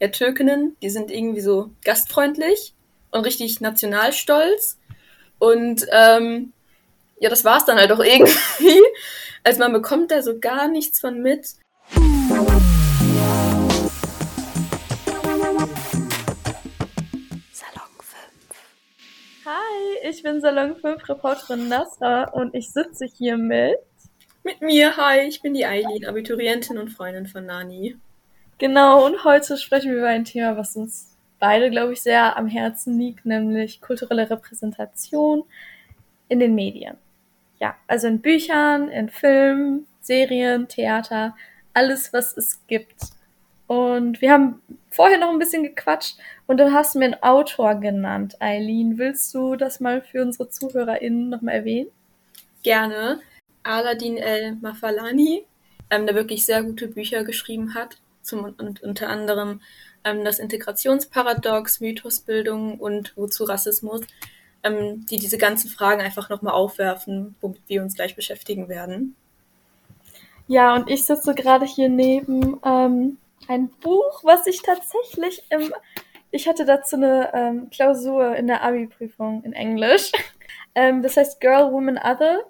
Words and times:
ja, 0.00 0.08
Türkinnen, 0.08 0.76
die 0.80 0.90
sind 0.90 1.10
irgendwie 1.10 1.40
so 1.40 1.70
gastfreundlich 1.84 2.74
und 3.10 3.24
richtig 3.24 3.60
nationalstolz. 3.60 4.78
Und 5.38 5.86
ähm, 5.90 6.52
ja, 7.18 7.30
das 7.30 7.44
war's 7.44 7.64
dann 7.64 7.78
halt 7.78 7.92
auch 7.92 8.00
irgendwie. 8.00 8.80
Also 9.44 9.60
man 9.60 9.72
bekommt 9.72 10.10
da 10.10 10.20
so 10.20 10.38
gar 10.40 10.68
nichts 10.68 11.00
von 11.00 11.22
mit. 11.22 11.54
Hi, 19.46 20.10
ich 20.10 20.22
bin 20.22 20.40
Salon 20.40 20.76
5 20.76 21.08
Reporterin 21.08 21.68
Nasra 21.68 22.24
und 22.32 22.54
ich 22.54 22.72
sitze 22.72 23.06
hier 23.06 23.38
mit. 23.38 23.78
Mit 24.42 24.60
mir, 24.60 24.96
hi, 24.96 25.20
ich 25.20 25.40
bin 25.40 25.54
die 25.54 25.64
Eileen, 25.64 26.04
Abiturientin 26.04 26.76
und 26.76 26.90
Freundin 26.90 27.26
von 27.26 27.46
Nani. 27.46 27.96
Genau, 28.58 29.06
und 29.06 29.22
heute 29.22 29.56
sprechen 29.56 29.92
wir 29.92 29.98
über 29.98 30.08
ein 30.08 30.24
Thema, 30.24 30.56
was 30.56 30.74
uns 30.74 31.16
beide, 31.38 31.70
glaube 31.70 31.92
ich, 31.92 32.02
sehr 32.02 32.36
am 32.36 32.48
Herzen 32.48 32.98
liegt, 32.98 33.24
nämlich 33.24 33.80
kulturelle 33.80 34.28
Repräsentation 34.28 35.44
in 36.28 36.40
den 36.40 36.56
Medien. 36.56 36.96
Ja, 37.60 37.76
also 37.86 38.08
in 38.08 38.20
Büchern, 38.20 38.88
in 38.88 39.10
Filmen, 39.10 39.86
Serien, 40.00 40.66
Theater, 40.66 41.36
alles, 41.72 42.12
was 42.12 42.36
es 42.36 42.60
gibt. 42.66 42.96
Und 43.68 44.20
wir 44.20 44.32
haben 44.32 44.60
vorher 44.90 45.18
noch 45.18 45.30
ein 45.30 45.38
bisschen 45.38 45.62
gequatscht 45.62 46.18
und 46.48 46.56
dann 46.58 46.74
hast 46.74 46.94
du 46.94 46.98
mir 46.98 47.04
einen 47.04 47.22
Autor 47.22 47.76
genannt, 47.76 48.40
Eileen. 48.40 48.98
Willst 48.98 49.32
du 49.34 49.54
das 49.54 49.78
mal 49.78 50.02
für 50.02 50.22
unsere 50.22 50.50
ZuhörerInnen 50.50 51.28
nochmal 51.28 51.56
erwähnen? 51.56 51.90
Gerne. 52.64 53.20
Aladin 53.62 54.16
El 54.16 54.56
Mafalani, 54.56 55.44
ähm, 55.90 56.06
der 56.06 56.16
wirklich 56.16 56.44
sehr 56.44 56.64
gute 56.64 56.88
Bücher 56.88 57.22
geschrieben 57.22 57.74
hat 57.74 57.98
zum, 58.28 58.44
und 58.44 58.82
unter 58.82 59.08
anderem 59.08 59.60
ähm, 60.04 60.24
das 60.24 60.38
Integrationsparadox, 60.38 61.80
Mythosbildung 61.80 62.78
und 62.78 63.16
wozu 63.16 63.44
Rassismus, 63.44 64.02
ähm, 64.62 65.06
die 65.06 65.18
diese 65.18 65.38
ganzen 65.38 65.70
Fragen 65.70 66.00
einfach 66.00 66.28
nochmal 66.28 66.54
aufwerfen, 66.54 67.36
womit 67.40 67.62
wir 67.66 67.82
uns 67.82 67.94
gleich 67.94 68.14
beschäftigen 68.14 68.68
werden. 68.68 69.16
Ja, 70.46 70.74
und 70.74 70.88
ich 70.88 71.04
sitze 71.04 71.34
gerade 71.34 71.66
hier 71.66 71.88
neben 71.88 72.58
ähm, 72.64 73.18
ein 73.48 73.68
Buch, 73.80 74.24
was 74.24 74.46
ich 74.46 74.62
tatsächlich 74.62 75.44
im. 75.50 75.72
Ich 76.30 76.46
hatte 76.46 76.66
dazu 76.66 76.96
eine 76.96 77.32
ähm, 77.34 77.70
Klausur 77.70 78.36
in 78.36 78.46
der 78.46 78.62
Abi-Prüfung 78.62 79.42
in 79.44 79.52
Englisch. 79.52 80.12
ähm, 80.74 81.02
das 81.02 81.16
heißt 81.16 81.40
Girl, 81.40 81.72
Woman, 81.72 81.98
Other 81.98 82.40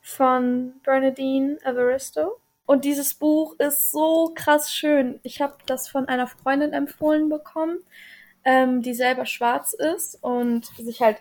von 0.00 0.74
Bernadine 0.82 1.58
Evaristo. 1.62 2.41
Und 2.72 2.86
dieses 2.86 3.12
Buch 3.12 3.54
ist 3.58 3.92
so 3.92 4.32
krass 4.34 4.72
schön. 4.72 5.20
Ich 5.24 5.42
habe 5.42 5.56
das 5.66 5.90
von 5.90 6.08
einer 6.08 6.26
Freundin 6.26 6.72
empfohlen 6.72 7.28
bekommen, 7.28 7.80
ähm, 8.46 8.80
die 8.80 8.94
selber 8.94 9.26
schwarz 9.26 9.74
ist 9.74 10.14
und 10.22 10.64
sich 10.78 11.02
halt 11.02 11.18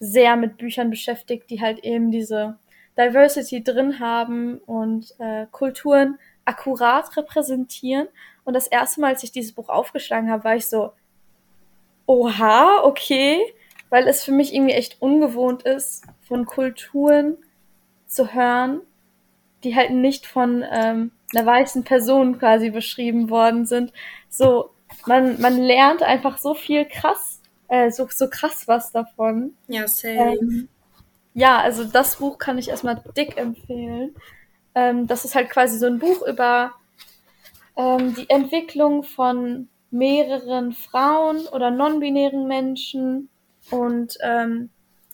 sehr 0.00 0.34
mit 0.34 0.56
Büchern 0.56 0.90
beschäftigt, 0.90 1.48
die 1.48 1.60
halt 1.60 1.78
eben 1.84 2.10
diese 2.10 2.58
Diversity 2.98 3.62
drin 3.62 4.00
haben 4.00 4.58
und 4.66 5.14
äh, 5.20 5.46
Kulturen 5.52 6.18
akkurat 6.44 7.16
repräsentieren. 7.16 8.08
Und 8.42 8.54
das 8.54 8.66
erste 8.66 9.00
Mal, 9.00 9.12
als 9.12 9.22
ich 9.22 9.30
dieses 9.30 9.52
Buch 9.52 9.68
aufgeschlagen 9.68 10.28
habe, 10.28 10.42
war 10.42 10.56
ich 10.56 10.66
so, 10.66 10.90
oha, 12.06 12.80
okay, 12.82 13.38
weil 13.90 14.08
es 14.08 14.24
für 14.24 14.32
mich 14.32 14.52
irgendwie 14.52 14.74
echt 14.74 15.00
ungewohnt 15.00 15.62
ist, 15.62 16.04
von 16.26 16.46
Kulturen 16.46 17.36
zu 18.08 18.34
hören, 18.34 18.80
die 19.64 19.74
halt 19.74 19.90
nicht 19.90 20.26
von 20.26 20.64
ähm, 20.70 21.10
einer 21.34 21.46
weißen 21.46 21.84
Person 21.84 22.38
quasi 22.38 22.70
beschrieben 22.70 23.30
worden 23.30 23.66
sind. 23.66 23.92
So, 24.28 24.70
man, 25.06 25.40
man 25.40 25.58
lernt 25.58 26.02
einfach 26.02 26.38
so 26.38 26.54
viel 26.54 26.84
krass, 26.84 27.40
äh, 27.68 27.90
so, 27.90 28.06
so 28.10 28.28
krass 28.28 28.68
was 28.68 28.92
davon. 28.92 29.54
Ja, 29.68 29.88
same. 29.88 30.36
Ähm, 30.36 30.68
ja, 31.34 31.58
also 31.58 31.84
das 31.84 32.16
Buch 32.16 32.38
kann 32.38 32.58
ich 32.58 32.68
erstmal 32.68 33.02
dick 33.16 33.36
empfehlen. 33.36 34.14
Ähm, 34.74 35.06
das 35.06 35.24
ist 35.24 35.34
halt 35.34 35.50
quasi 35.50 35.78
so 35.78 35.86
ein 35.86 35.98
Buch 35.98 36.22
über 36.26 36.72
ähm, 37.76 38.14
die 38.14 38.30
Entwicklung 38.30 39.02
von 39.02 39.68
mehreren 39.90 40.72
Frauen 40.72 41.46
oder 41.46 41.70
non-binären 41.70 42.46
Menschen 42.46 43.28
und 43.70 44.16
ähm, 44.22 44.70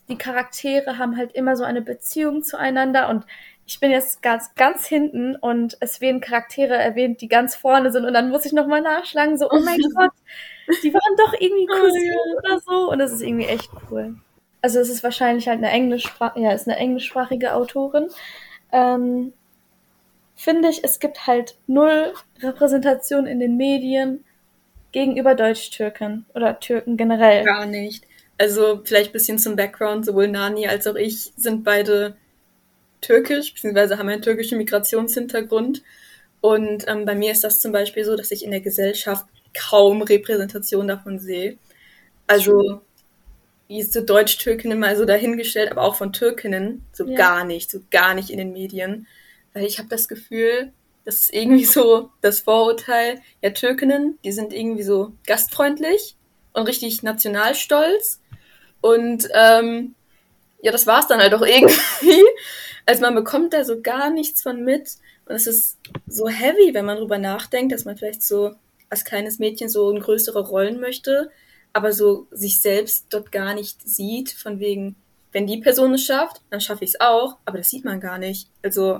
die 0.09 0.17
Charaktere 0.17 0.97
haben 0.97 1.17
halt 1.17 1.33
immer 1.33 1.55
so 1.55 1.63
eine 1.63 1.81
Beziehung 1.81 2.43
zueinander 2.43 3.09
und 3.09 3.25
ich 3.65 3.79
bin 3.79 3.91
jetzt 3.91 4.21
ganz, 4.21 4.53
ganz 4.55 4.85
hinten 4.85 5.35
und 5.35 5.77
es 5.79 6.01
werden 6.01 6.21
Charaktere 6.21 6.75
erwähnt, 6.75 7.21
die 7.21 7.27
ganz 7.27 7.55
vorne 7.55 7.91
sind 7.91 8.05
und 8.05 8.13
dann 8.13 8.29
muss 8.29 8.45
ich 8.45 8.53
nochmal 8.53 8.81
nachschlagen, 8.81 9.37
so, 9.37 9.49
oh 9.49 9.59
mein 9.63 9.79
Gott, 9.95 10.11
die 10.83 10.93
waren 10.93 11.17
doch 11.17 11.33
irgendwie 11.39 11.67
Cousinen 11.67 12.17
oh, 12.17 12.37
oder 12.39 12.59
so 12.59 12.91
und 12.91 12.99
das 12.99 13.11
ist 13.11 13.21
irgendwie 13.21 13.47
echt 13.47 13.69
cool. 13.89 14.15
Also 14.61 14.79
es 14.79 14.89
ist 14.89 15.03
wahrscheinlich 15.03 15.47
halt 15.47 15.57
eine 15.57 15.71
englischsprachige, 15.71 16.45
ja, 16.45 16.51
ist 16.51 16.67
eine 16.67 16.77
englischsprachige 16.77 17.53
Autorin. 17.55 18.09
Ähm, 18.71 19.33
finde 20.35 20.69
ich, 20.69 20.83
es 20.83 20.99
gibt 20.99 21.25
halt 21.27 21.57
null 21.67 22.13
Repräsentation 22.41 23.25
in 23.25 23.39
den 23.39 23.57
Medien 23.57 24.23
gegenüber 24.91 25.35
Deutsch-Türken 25.35 26.25
oder 26.35 26.59
Türken 26.59 26.97
generell. 26.97 27.43
Gar 27.43 27.65
nicht. 27.65 28.05
Also 28.37 28.81
vielleicht 28.83 29.11
ein 29.11 29.13
bisschen 29.13 29.39
zum 29.39 29.55
Background, 29.55 30.05
sowohl 30.05 30.27
Nani 30.27 30.67
als 30.67 30.87
auch 30.87 30.95
ich 30.95 31.31
sind 31.37 31.63
beide 31.63 32.17
türkisch, 33.01 33.53
beziehungsweise 33.53 33.97
haben 33.97 34.09
einen 34.09 34.21
türkischen 34.21 34.57
Migrationshintergrund. 34.57 35.83
Und 36.39 36.87
ähm, 36.87 37.05
bei 37.05 37.15
mir 37.15 37.31
ist 37.31 37.43
das 37.43 37.59
zum 37.59 37.71
Beispiel 37.71 38.03
so, 38.03 38.15
dass 38.15 38.31
ich 38.31 38.43
in 38.43 38.51
der 38.51 38.61
Gesellschaft 38.61 39.25
kaum 39.53 40.01
Repräsentation 40.01 40.87
davon 40.87 41.19
sehe. 41.19 41.57
Also, 42.27 42.81
wie 43.67 43.79
ist 43.79 43.93
so 43.93 44.01
Deutsch-Türkinnen 44.01 44.79
mal 44.79 44.95
so 44.95 45.05
dahingestellt, 45.05 45.71
aber 45.71 45.83
auch 45.83 45.95
von 45.95 46.13
Türkinnen 46.13 46.85
so 46.93 47.05
ja. 47.05 47.15
gar 47.15 47.43
nicht, 47.45 47.69
so 47.69 47.79
gar 47.91 48.13
nicht 48.13 48.29
in 48.29 48.37
den 48.37 48.53
Medien. 48.53 49.07
Weil 49.53 49.65
ich 49.65 49.79
habe 49.79 49.89
das 49.89 50.07
Gefühl, 50.07 50.71
das 51.03 51.15
ist 51.15 51.33
irgendwie 51.33 51.65
so 51.65 52.09
das 52.21 52.41
Vorurteil, 52.41 53.21
ja, 53.41 53.49
Türkinnen, 53.51 54.17
die 54.23 54.31
sind 54.31 54.53
irgendwie 54.53 54.83
so 54.83 55.13
gastfreundlich 55.25 56.15
und 56.53 56.67
richtig 56.67 57.03
nationalstolz. 57.03 58.19
Und 58.81 59.27
ähm, 59.33 59.95
ja, 60.61 60.71
das 60.71 60.87
war's 60.87 61.07
dann 61.07 61.19
halt 61.19 61.33
auch 61.33 61.41
irgendwie. 61.45 62.23
Also 62.85 63.01
man 63.01 63.15
bekommt 63.15 63.53
da 63.53 63.63
so 63.63 63.81
gar 63.81 64.09
nichts 64.09 64.41
von 64.41 64.63
mit. 64.63 64.97
Und 65.25 65.35
es 65.35 65.47
ist 65.47 65.79
so 66.07 66.27
heavy, 66.27 66.73
wenn 66.73 66.85
man 66.85 66.97
drüber 66.97 67.17
nachdenkt, 67.17 67.71
dass 67.71 67.85
man 67.85 67.97
vielleicht 67.97 68.23
so 68.23 68.55
als 68.89 69.05
kleines 69.05 69.39
Mädchen 69.39 69.69
so 69.69 69.89
in 69.89 70.01
größere 70.01 70.47
Rollen 70.47 70.79
möchte, 70.79 71.31
aber 71.73 71.93
so 71.93 72.27
sich 72.31 72.61
selbst 72.61 73.07
dort 73.09 73.31
gar 73.31 73.53
nicht 73.53 73.87
sieht, 73.87 74.31
von 74.31 74.59
wegen, 74.59 74.95
wenn 75.31 75.47
die 75.47 75.59
Person 75.59 75.93
es 75.93 76.03
schafft, 76.03 76.41
dann 76.49 76.59
schaffe 76.59 76.83
ich 76.83 76.91
es 76.91 76.99
auch, 76.99 77.37
aber 77.45 77.59
das 77.59 77.69
sieht 77.69 77.85
man 77.85 78.01
gar 78.01 78.17
nicht. 78.17 78.49
Also. 78.61 78.99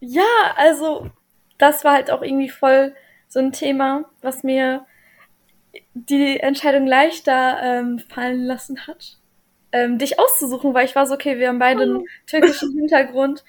Ja, 0.00 0.54
also 0.56 1.10
das 1.56 1.84
war 1.84 1.94
halt 1.94 2.10
auch 2.10 2.22
irgendwie 2.22 2.50
voll 2.50 2.94
so 3.28 3.38
ein 3.38 3.52
Thema, 3.52 4.04
was 4.20 4.42
mir 4.42 4.84
die 5.94 6.38
Entscheidung 6.40 6.86
leichter 6.86 7.60
ähm, 7.62 7.98
fallen 7.98 8.44
lassen 8.44 8.86
hat 8.86 9.16
ähm, 9.72 9.98
dich 9.98 10.18
auszusuchen, 10.18 10.74
weil 10.74 10.86
ich 10.86 10.94
war 10.94 11.06
so, 11.06 11.14
okay, 11.14 11.38
wir 11.38 11.48
haben 11.48 11.58
beide 11.58 11.82
einen 11.82 11.96
oh. 11.98 12.04
türkischen 12.26 12.72
Hintergrund 12.78 13.44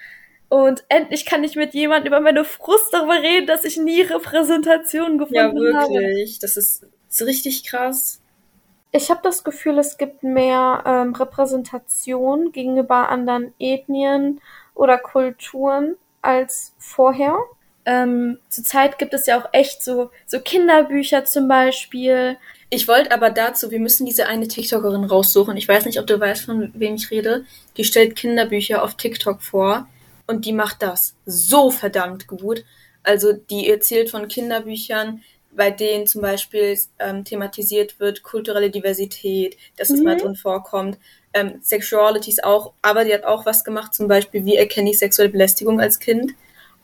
und 0.54 0.84
endlich 0.88 1.26
kann 1.26 1.44
ich 1.44 1.56
mit 1.56 1.74
jemandem 1.74 2.14
über 2.14 2.20
meine 2.20 2.46
Frust 2.46 2.94
darüber 2.94 3.16
reden, 3.16 3.48
dass 3.48 3.66
ich 3.66 3.78
nie 3.78 4.02
Repräsentation 4.02 5.18
gefunden 5.18 5.76
habe. 5.76 5.94
Ja, 5.94 6.00
wirklich. 6.00 6.34
Habe. 6.34 6.42
Das 6.42 6.58
ist, 6.58 6.86
ist 7.10 7.26
richtig 7.26 7.66
krass. 7.66 8.22
Ich 8.92 9.10
habe 9.10 9.22
das 9.24 9.44
Gefühl, 9.44 9.80
es 9.80 9.98
gibt 9.98 10.22
mehr 10.22 10.84
ähm, 10.86 11.16
Repräsentation 11.16 12.52
gegenüber 12.52 13.10
anderen 13.10 13.52
Ethnien 13.58 14.42
oder 14.76 15.00
Kulturen 15.00 15.96
als 16.22 16.76
vorher. 16.78 17.36
Ähm, 17.86 18.38
zurzeit 18.48 19.00
gibt 19.00 19.16
es 19.16 19.26
ja 19.26 19.42
auch 19.42 19.50
echt 19.54 19.84
so, 19.84 20.12
so 20.28 20.40
Kinderbücher 20.40 21.26
zum 21.26 21.48
Beispiel, 21.48 22.38
ich 22.74 22.88
wollte 22.88 23.12
aber 23.12 23.30
dazu, 23.30 23.70
wir 23.70 23.80
müssen 23.80 24.06
diese 24.06 24.26
eine 24.26 24.48
TikTokerin 24.48 25.04
raussuchen. 25.04 25.58
Ich 25.58 25.68
weiß 25.68 25.86
nicht, 25.86 26.00
ob 26.00 26.08
du 26.08 26.20
weißt, 26.20 26.46
von 26.46 26.72
wem 26.74 26.96
ich 26.96 27.12
rede. 27.12 27.46
Die 27.78 27.84
stellt 27.84 28.16
Kinderbücher 28.16 28.84
auf 28.84 28.96
TikTok 28.96 29.42
vor 29.42 29.88
und 30.26 30.46
die 30.46 30.54
macht 30.54 30.82
das 30.82 31.16
so 31.26 31.70
verdammt 31.70 32.26
gut. 32.28 32.66
Also 33.04 33.34
die 33.34 33.70
erzählt 33.70 34.10
von 34.10 34.28
Kinderbüchern, 34.28 35.22
bei 35.52 35.70
denen 35.70 36.08
zum 36.08 36.22
Beispiel 36.22 36.76
ähm, 36.98 37.24
thematisiert 37.24 38.00
wird 38.00 38.24
kulturelle 38.24 38.72
Diversität, 38.72 39.56
dass 39.78 39.90
mhm. 39.90 39.96
es 39.96 40.02
mal 40.02 40.16
mhm. 40.16 40.20
drin 40.20 40.36
vorkommt. 40.36 40.98
Ähm, 41.34 41.60
Sexualities 41.62 42.44
auch, 42.44 42.74
aber 42.82 43.06
die 43.06 43.14
hat 43.14 43.24
auch 43.24 43.46
was 43.46 43.64
gemacht, 43.64 43.94
zum 43.94 44.08
Beispiel, 44.08 44.46
wie 44.46 44.56
erkenne 44.56 44.90
ich 44.90 45.00
sexuelle 45.00 45.32
Belästigung 45.32 45.80
als 45.80 46.00
Kind. 46.00 46.32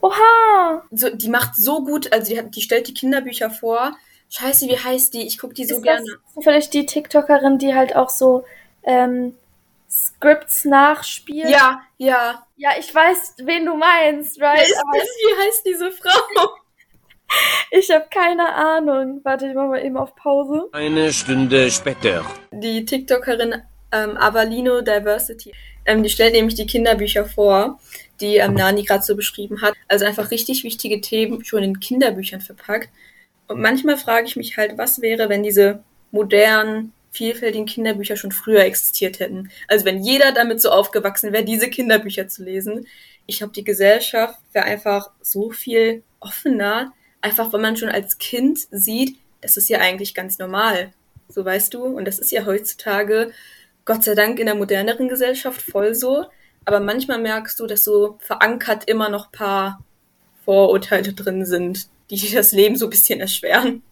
Oha! 0.02 0.84
So, 0.92 1.10
die 1.10 1.30
macht 1.30 1.56
so 1.56 1.84
gut, 1.84 2.12
also 2.14 2.32
die, 2.32 2.40
hat, 2.40 2.56
die 2.56 2.62
stellt 2.62 2.88
die 2.88 2.94
Kinderbücher 2.94 3.50
vor 3.50 3.96
Scheiße, 4.30 4.68
wie 4.68 4.78
heißt 4.78 5.14
die? 5.14 5.26
Ich 5.26 5.38
gucke 5.40 5.54
die 5.54 5.66
so 5.66 5.78
ist 5.78 5.84
gerne. 5.84 6.06
Das 6.36 6.44
vielleicht 6.44 6.74
die 6.74 6.86
TikTokerin, 6.86 7.58
die 7.58 7.74
halt 7.74 7.96
auch 7.96 8.10
so 8.10 8.46
ähm, 8.84 9.36
Scripts 9.90 10.66
nachspielt. 10.66 11.50
Ja, 11.50 11.82
ja. 11.98 12.46
Ja, 12.58 12.72
ich 12.80 12.94
weiß, 12.94 13.36
wen 13.44 13.66
du 13.66 13.76
meinst, 13.76 14.40
right? 14.40 14.62
Ist, 14.62 14.76
wie 14.76 15.48
heißt 15.48 15.66
diese 15.66 15.92
Frau? 15.92 16.50
Ich 17.72 17.92
habe 17.92 18.08
keine 18.10 18.56
Ahnung. 18.56 19.22
Warte, 19.24 19.48
ich 19.48 19.54
mache 19.54 19.68
mal 19.68 19.86
eben 19.86 19.98
auf 19.98 20.16
Pause. 20.16 20.68
Eine 20.72 21.14
Stunde 21.14 21.70
später. 21.70 22.26
Die 22.52 22.84
TikTokerin 22.86 23.62
ähm, 23.92 24.18
Avalino 24.18 24.82
Diversity, 24.82 25.52
ähm, 25.86 26.04
die 26.04 26.10
stellt 26.10 26.34
nämlich 26.34 26.56
die 26.56 26.66
Kinderbücher 26.66 27.26
vor, 27.26 27.80
die 28.20 28.38
ähm, 28.38 28.56
Nani 28.56 28.84
gerade 28.84 29.04
so 29.04 29.16
beschrieben 29.16 29.62
hat. 29.62 29.76
Also 29.88 30.06
einfach 30.06 30.32
richtig 30.32 30.64
wichtige 30.64 31.02
Themen 31.02 31.44
schon 31.46 31.64
in 31.64 31.80
Kinderbüchern 31.80 32.42
verpackt. 32.42 32.90
Und 33.50 33.60
manchmal 33.62 33.98
frage 33.98 34.28
ich 34.28 34.36
mich 34.36 34.58
halt, 34.58 34.78
was 34.78 35.02
wäre, 35.02 35.28
wenn 35.28 35.44
diese 35.44 35.84
modernen, 36.12 36.94
vielfältigen 37.12 37.66
Kinderbücher 37.66 38.16
schon 38.16 38.32
früher 38.32 38.62
existiert 38.62 39.20
hätten. 39.20 39.50
Also 39.68 39.86
wenn 39.86 40.04
jeder 40.04 40.32
damit 40.32 40.62
so 40.62 40.70
aufgewachsen 40.70 41.34
wäre, 41.34 41.44
diese 41.44 41.68
Kinderbücher 41.68 42.28
zu 42.28 42.44
lesen. 42.44 42.86
Ich 43.26 43.40
glaube, 43.40 43.54
die 43.54 43.64
Gesellschaft 43.64 44.40
wäre 44.54 44.66
einfach 44.66 45.10
so 45.22 45.50
viel 45.50 46.04
offener, 46.20 46.94
einfach 47.22 47.52
weil 47.52 47.60
man 47.60 47.76
schon 47.76 47.90
als 47.90 48.20
Kind 48.20 48.60
sieht, 48.70 49.18
das 49.42 49.58
ist 49.58 49.68
ja 49.68 49.80
eigentlich 49.80 50.14
ganz 50.14 50.38
normal. 50.38 50.94
So 51.28 51.44
weißt 51.44 51.74
du, 51.74 51.86
und 51.86 52.06
das 52.06 52.20
ist 52.20 52.32
ja 52.32 52.46
heutzutage 52.46 53.32
Gott 53.86 54.04
sei 54.04 54.14
Dank 54.14 54.40
in 54.40 54.46
der 54.46 54.56
moderneren 54.56 55.08
Gesellschaft 55.08 55.64
voll 55.64 55.96
so. 55.96 56.28
Aber 56.66 56.80
manchmal 56.80 57.20
merkst 57.20 57.60
du, 57.60 57.66
dass 57.66 57.84
so 57.84 58.20
verankert 58.20 58.88
immer 58.88 59.10
noch 59.10 59.32
paar 59.32 59.84
Vorurteile 60.46 61.14
drin 61.14 61.46
sind, 61.46 61.88
die 62.10 62.32
das 62.32 62.52
Leben 62.52 62.76
so 62.76 62.88
ein 62.88 62.90
bisschen 62.90 63.20
erschweren. 63.20 63.84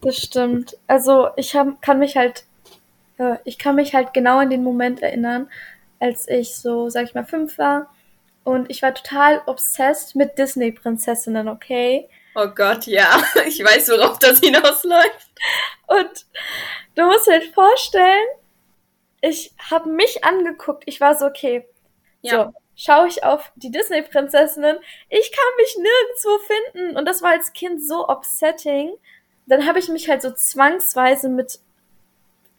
Das 0.00 0.16
stimmt. 0.16 0.76
Also 0.86 1.28
ich 1.36 1.54
hab, 1.56 1.82
kann 1.82 1.98
mich 1.98 2.16
halt, 2.16 2.44
äh, 3.18 3.36
ich 3.44 3.58
kann 3.58 3.74
mich 3.74 3.94
halt 3.94 4.14
genau 4.14 4.38
an 4.38 4.50
den 4.50 4.62
Moment 4.62 5.02
erinnern, 5.02 5.48
als 5.98 6.28
ich 6.28 6.54
so, 6.54 6.88
sag 6.88 7.04
ich 7.04 7.14
mal, 7.14 7.24
fünf 7.24 7.58
war. 7.58 7.92
Und 8.44 8.70
ich 8.70 8.82
war 8.82 8.94
total 8.94 9.42
obsessed 9.46 10.14
mit 10.14 10.38
Disney-Prinzessinnen, 10.38 11.48
okay? 11.48 12.08
Oh 12.34 12.46
Gott, 12.46 12.86
ja. 12.86 13.20
Ich 13.46 13.62
weiß, 13.62 13.88
worauf 13.90 14.18
das 14.18 14.40
hinausläuft. 14.40 15.28
Und 15.86 16.26
du 16.94 17.04
musst 17.04 17.26
dir 17.26 17.32
halt 17.32 17.52
vorstellen, 17.52 18.26
ich 19.20 19.52
habe 19.70 19.90
mich 19.90 20.24
angeguckt. 20.24 20.84
Ich 20.86 21.00
war 21.00 21.16
so, 21.16 21.26
okay, 21.26 21.66
ja. 22.22 22.44
so, 22.44 22.52
schaue 22.78 23.08
ich 23.08 23.24
auf 23.24 23.52
die 23.56 23.70
Disney-Prinzessinnen. 23.70 24.78
Ich 25.10 25.32
kann 25.32 25.56
mich 25.58 25.76
nirgendwo 25.76 26.38
finden. 26.38 26.96
Und 26.96 27.06
das 27.06 27.20
war 27.20 27.32
als 27.32 27.52
Kind 27.52 27.86
so 27.86 28.08
upsetting 28.08 28.92
dann 29.48 29.66
habe 29.66 29.78
ich 29.78 29.88
mich 29.88 30.08
halt 30.08 30.22
so 30.22 30.30
zwangsweise 30.30 31.28
mit 31.28 31.58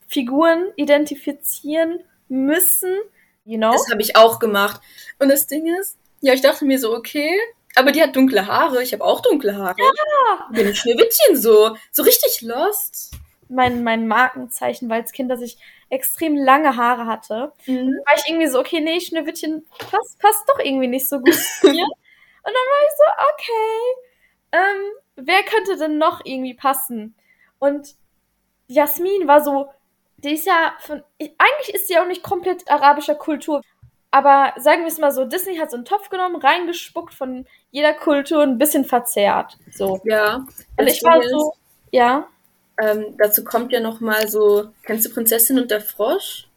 Figuren 0.07 0.67
identifizieren 0.75 1.99
müssen. 2.27 2.97
You 3.45 3.57
know? 3.57 3.71
Das 3.71 3.89
habe 3.91 4.01
ich 4.01 4.15
auch 4.15 4.39
gemacht. 4.39 4.81
Und 5.19 5.29
das 5.29 5.47
Ding 5.47 5.67
ist, 5.79 5.97
ja, 6.21 6.33
ich 6.33 6.41
dachte 6.41 6.65
mir 6.65 6.79
so, 6.79 6.95
okay, 6.95 7.31
aber 7.75 7.91
die 7.91 8.01
hat 8.01 8.15
dunkle 8.15 8.47
Haare. 8.47 8.81
Ich 8.81 8.91
habe 8.91 9.03
auch 9.03 9.21
dunkle 9.21 9.55
Haare. 9.55 9.75
Ja. 9.79 10.49
Bin 10.51 10.67
ich 10.67 10.79
Schneewittchen 10.79 11.37
so. 11.37 11.77
So 11.91 12.03
richtig 12.03 12.41
lost. 12.41 13.11
Mein, 13.47 13.83
mein 13.83 14.07
Markenzeichen 14.07 14.89
war 14.89 14.97
als 14.97 15.11
Kind, 15.11 15.29
dass 15.29 15.41
ich 15.41 15.57
extrem 15.89 16.35
lange 16.35 16.75
Haare 16.75 17.05
hatte. 17.05 17.51
Mhm. 17.65 17.93
war 18.05 18.13
ich 18.15 18.29
irgendwie 18.29 18.47
so, 18.47 18.59
okay, 18.59 18.79
nee, 18.79 18.99
Schneewittchen 18.99 19.65
passt, 19.77 20.19
passt 20.19 20.47
doch 20.47 20.59
irgendwie 20.59 20.87
nicht 20.87 21.09
so 21.09 21.19
gut 21.19 21.33
zu 21.33 21.69
mir. 21.69 21.85
Und 22.43 22.53
dann 22.53 22.53
war 22.53 22.81
ich 22.83 22.95
so, 22.97 23.03
okay, 23.33 23.99
ähm, 24.51 24.91
wer 25.15 25.43
könnte 25.43 25.77
denn 25.77 25.97
noch 25.97 26.21
irgendwie 26.23 26.53
passen? 26.53 27.15
Und 27.59 27.95
Jasmin 28.67 29.27
war 29.27 29.43
so, 29.43 29.69
die 30.17 30.33
ist 30.33 30.45
ja 30.45 30.73
von, 30.79 31.03
eigentlich 31.19 31.73
ist 31.73 31.87
sie 31.87 31.97
auch 31.97 32.07
nicht 32.07 32.23
komplett 32.23 32.69
arabischer 32.69 33.15
Kultur. 33.15 33.61
Aber 34.11 34.53
sagen 34.57 34.81
wir 34.81 34.87
es 34.87 34.97
mal 34.97 35.11
so, 35.11 35.25
Disney 35.25 35.57
hat 35.57 35.69
so 35.69 35.77
einen 35.77 35.85
Topf 35.85 36.09
genommen, 36.09 36.37
reingespuckt 36.37 37.13
von 37.13 37.45
jeder 37.71 37.93
Kultur 37.93 38.41
ein 38.41 38.57
bisschen 38.57 38.85
verzerrt. 38.85 39.57
So. 39.71 40.01
Ja. 40.03 40.45
Und 40.77 40.87
ich 40.87 41.03
war 41.03 41.21
so, 41.21 41.53
ja. 41.91 42.27
Ähm, 42.81 43.15
dazu 43.17 43.43
kommt 43.43 43.71
ja 43.71 43.79
noch 43.79 43.99
mal 43.99 44.29
so, 44.29 44.69
kennst 44.83 45.05
du 45.05 45.09
Prinzessin 45.09 45.59
und 45.59 45.71
der 45.71 45.81
Frosch? 45.81 46.47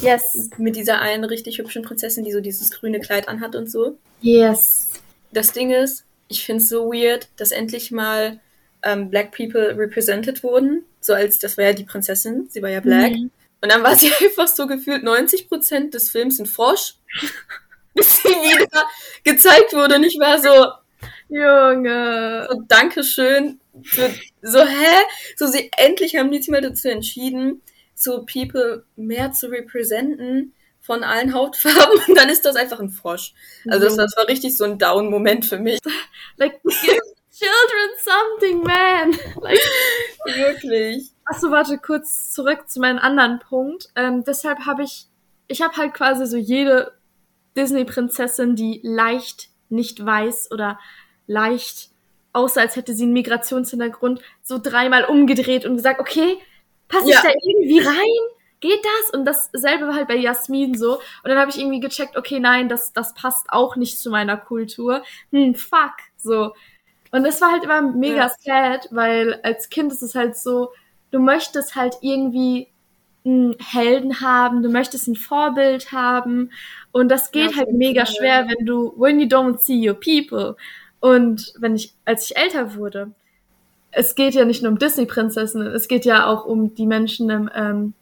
Yes. 0.00 0.50
Mit 0.58 0.76
dieser 0.76 1.00
einen 1.00 1.24
richtig 1.24 1.58
hübschen 1.58 1.82
Prinzessin, 1.82 2.24
die 2.24 2.32
so 2.32 2.40
dieses 2.40 2.70
grüne 2.70 3.00
Kleid 3.00 3.28
anhat 3.28 3.56
und 3.56 3.70
so. 3.70 3.96
Yes. 4.20 4.90
Das 5.32 5.52
Ding 5.52 5.70
ist, 5.70 6.04
ich 6.28 6.44
finde 6.44 6.62
es 6.62 6.68
so 6.68 6.92
weird, 6.92 7.28
dass 7.36 7.50
endlich 7.50 7.90
mal 7.90 8.40
ähm, 8.82 9.10
Black 9.10 9.32
People 9.36 9.76
represented 9.76 10.42
wurden. 10.42 10.84
So 11.00 11.14
als, 11.14 11.38
das 11.38 11.56
war 11.56 11.64
ja 11.64 11.72
die 11.72 11.84
Prinzessin, 11.84 12.48
sie 12.50 12.62
war 12.62 12.70
ja 12.70 12.80
black. 12.80 13.12
Mhm. 13.12 13.30
Und 13.60 13.72
dann 13.72 13.82
war 13.82 13.96
sie 13.96 14.12
einfach 14.20 14.48
so 14.48 14.66
gefühlt 14.66 15.02
90% 15.02 15.90
des 15.90 16.10
Films 16.10 16.38
ein 16.38 16.46
Frosch, 16.46 16.94
bis 17.94 18.22
sie 18.22 18.28
wieder 18.28 18.84
gezeigt 19.24 19.72
wurde. 19.72 19.96
Und 19.96 20.04
ich 20.04 20.18
war 20.18 20.40
so, 20.40 20.72
Junge. 21.28 22.46
So, 22.50 22.62
Dankeschön. 22.68 23.60
So, 23.82 24.02
so, 24.42 24.60
hä? 24.60 24.96
So, 25.36 25.46
sie, 25.46 25.70
endlich 25.76 26.16
haben 26.16 26.30
die 26.30 26.38
sich 26.38 26.48
mal 26.48 26.60
dazu 26.60 26.88
entschieden, 26.88 27.62
so 27.94 28.24
People 28.24 28.84
mehr 28.96 29.32
zu 29.32 29.48
representen 29.48 30.54
von 30.80 31.02
allen 31.02 31.32
Hautfarben 31.32 31.98
und 32.08 32.16
dann 32.16 32.28
ist 32.28 32.44
das 32.44 32.56
einfach 32.56 32.78
ein 32.78 32.90
Frosch. 32.90 33.32
Also 33.68 33.86
das, 33.86 33.96
das 33.96 34.16
war 34.16 34.28
richtig 34.28 34.56
so 34.56 34.64
ein 34.64 34.78
Down-Moment 34.78 35.46
für 35.46 35.58
mich. 35.58 35.78
Like, 36.36 36.62
give 36.62 37.00
children 37.30 37.90
something, 38.02 38.62
man. 38.62 39.18
Like, 39.42 39.60
wirklich. 40.24 41.10
Achso, 41.24 41.50
warte, 41.50 41.78
kurz 41.78 42.32
zurück 42.32 42.68
zu 42.68 42.80
meinem 42.80 42.98
anderen 42.98 43.38
Punkt. 43.40 43.88
Ähm, 43.96 44.24
deshalb 44.24 44.66
habe 44.66 44.82
ich, 44.82 45.06
ich 45.48 45.62
habe 45.62 45.76
halt 45.76 45.94
quasi 45.94 46.26
so 46.26 46.36
jede 46.36 46.92
Disney-Prinzessin, 47.56 48.56
die 48.56 48.80
leicht 48.82 49.48
nicht 49.68 50.04
weiß 50.04 50.50
oder 50.50 50.78
leicht 51.26 51.90
außer 52.34 52.60
als 52.60 52.76
hätte 52.76 52.92
sie 52.94 53.04
einen 53.04 53.14
Migrationshintergrund, 53.14 54.20
so 54.42 54.58
dreimal 54.62 55.06
umgedreht 55.06 55.64
und 55.64 55.76
gesagt, 55.76 56.00
okay, 56.00 56.36
passe 56.88 57.08
ich 57.08 57.14
ja. 57.14 57.22
da 57.22 57.30
irgendwie 57.30 57.78
rein? 57.78 58.34
geht 58.64 58.82
das? 58.82 59.10
Und 59.10 59.26
dasselbe 59.26 59.86
war 59.86 59.94
halt 59.94 60.08
bei 60.08 60.16
Jasmin 60.16 60.76
so. 60.76 60.94
Und 60.94 61.28
dann 61.28 61.38
habe 61.38 61.50
ich 61.50 61.58
irgendwie 61.58 61.80
gecheckt, 61.80 62.16
okay, 62.16 62.40
nein, 62.40 62.70
das, 62.70 62.94
das 62.94 63.12
passt 63.12 63.46
auch 63.50 63.76
nicht 63.76 64.00
zu 64.00 64.10
meiner 64.10 64.38
Kultur. 64.38 65.02
Hm, 65.30 65.54
fuck, 65.54 65.92
so. 66.16 66.54
Und 67.10 67.24
das 67.24 67.42
war 67.42 67.52
halt 67.52 67.64
immer 67.64 67.82
mega 67.82 68.26
ja. 68.26 68.30
sad, 68.40 68.88
weil 68.90 69.38
als 69.42 69.68
Kind 69.68 69.92
ist 69.92 70.02
es 70.02 70.14
halt 70.14 70.36
so, 70.36 70.72
du 71.10 71.18
möchtest 71.18 71.76
halt 71.76 71.96
irgendwie 72.00 72.68
einen 73.26 73.56
Helden 73.58 74.20
haben, 74.20 74.62
du 74.62 74.70
möchtest 74.70 75.08
ein 75.08 75.14
Vorbild 75.14 75.92
haben. 75.92 76.50
Und 76.90 77.10
das 77.10 77.32
geht 77.32 77.52
ja, 77.52 77.58
halt 77.58 77.72
mega 77.72 78.06
schwer, 78.06 78.48
wenn 78.48 78.64
du, 78.64 78.94
when 78.96 79.20
you 79.20 79.26
don't 79.26 79.58
see 79.58 79.86
your 79.86 79.94
people. 79.94 80.56
Und 81.04 81.52
wenn 81.58 81.76
ich, 81.76 81.92
als 82.06 82.24
ich 82.24 82.36
älter 82.38 82.76
wurde, 82.76 83.12
es 83.90 84.14
geht 84.14 84.32
ja 84.32 84.46
nicht 84.46 84.62
nur 84.62 84.72
um 84.72 84.78
Disney-Prinzessinnen, 84.78 85.66
es 85.66 85.86
geht 85.86 86.06
ja 86.06 86.24
auch 86.24 86.46
um 86.46 86.74
die 86.74 86.86
Menschen 86.86 87.28
im 87.28 87.50
ähm, 87.54 87.92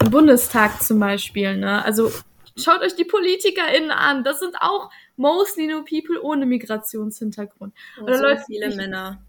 im 0.00 0.10
Bundestag 0.12 0.80
zum 0.80 1.00
Beispiel, 1.00 1.56
ne? 1.56 1.84
Also 1.84 2.12
schaut 2.56 2.82
euch 2.82 2.94
die 2.94 3.04
PolitikerInnen 3.04 3.90
an. 3.90 4.22
Das 4.22 4.38
sind 4.38 4.54
auch 4.60 4.90
mostly 5.16 5.66
nur 5.66 5.84
people 5.84 6.22
ohne 6.22 6.46
Migrationshintergrund. 6.46 7.74
Oh, 7.98 8.04
Oder 8.04 8.18
so 8.18 8.22
Leute, 8.22 8.42
viele 8.46 8.68
ich, 8.68 8.76
Männer. 8.76 9.20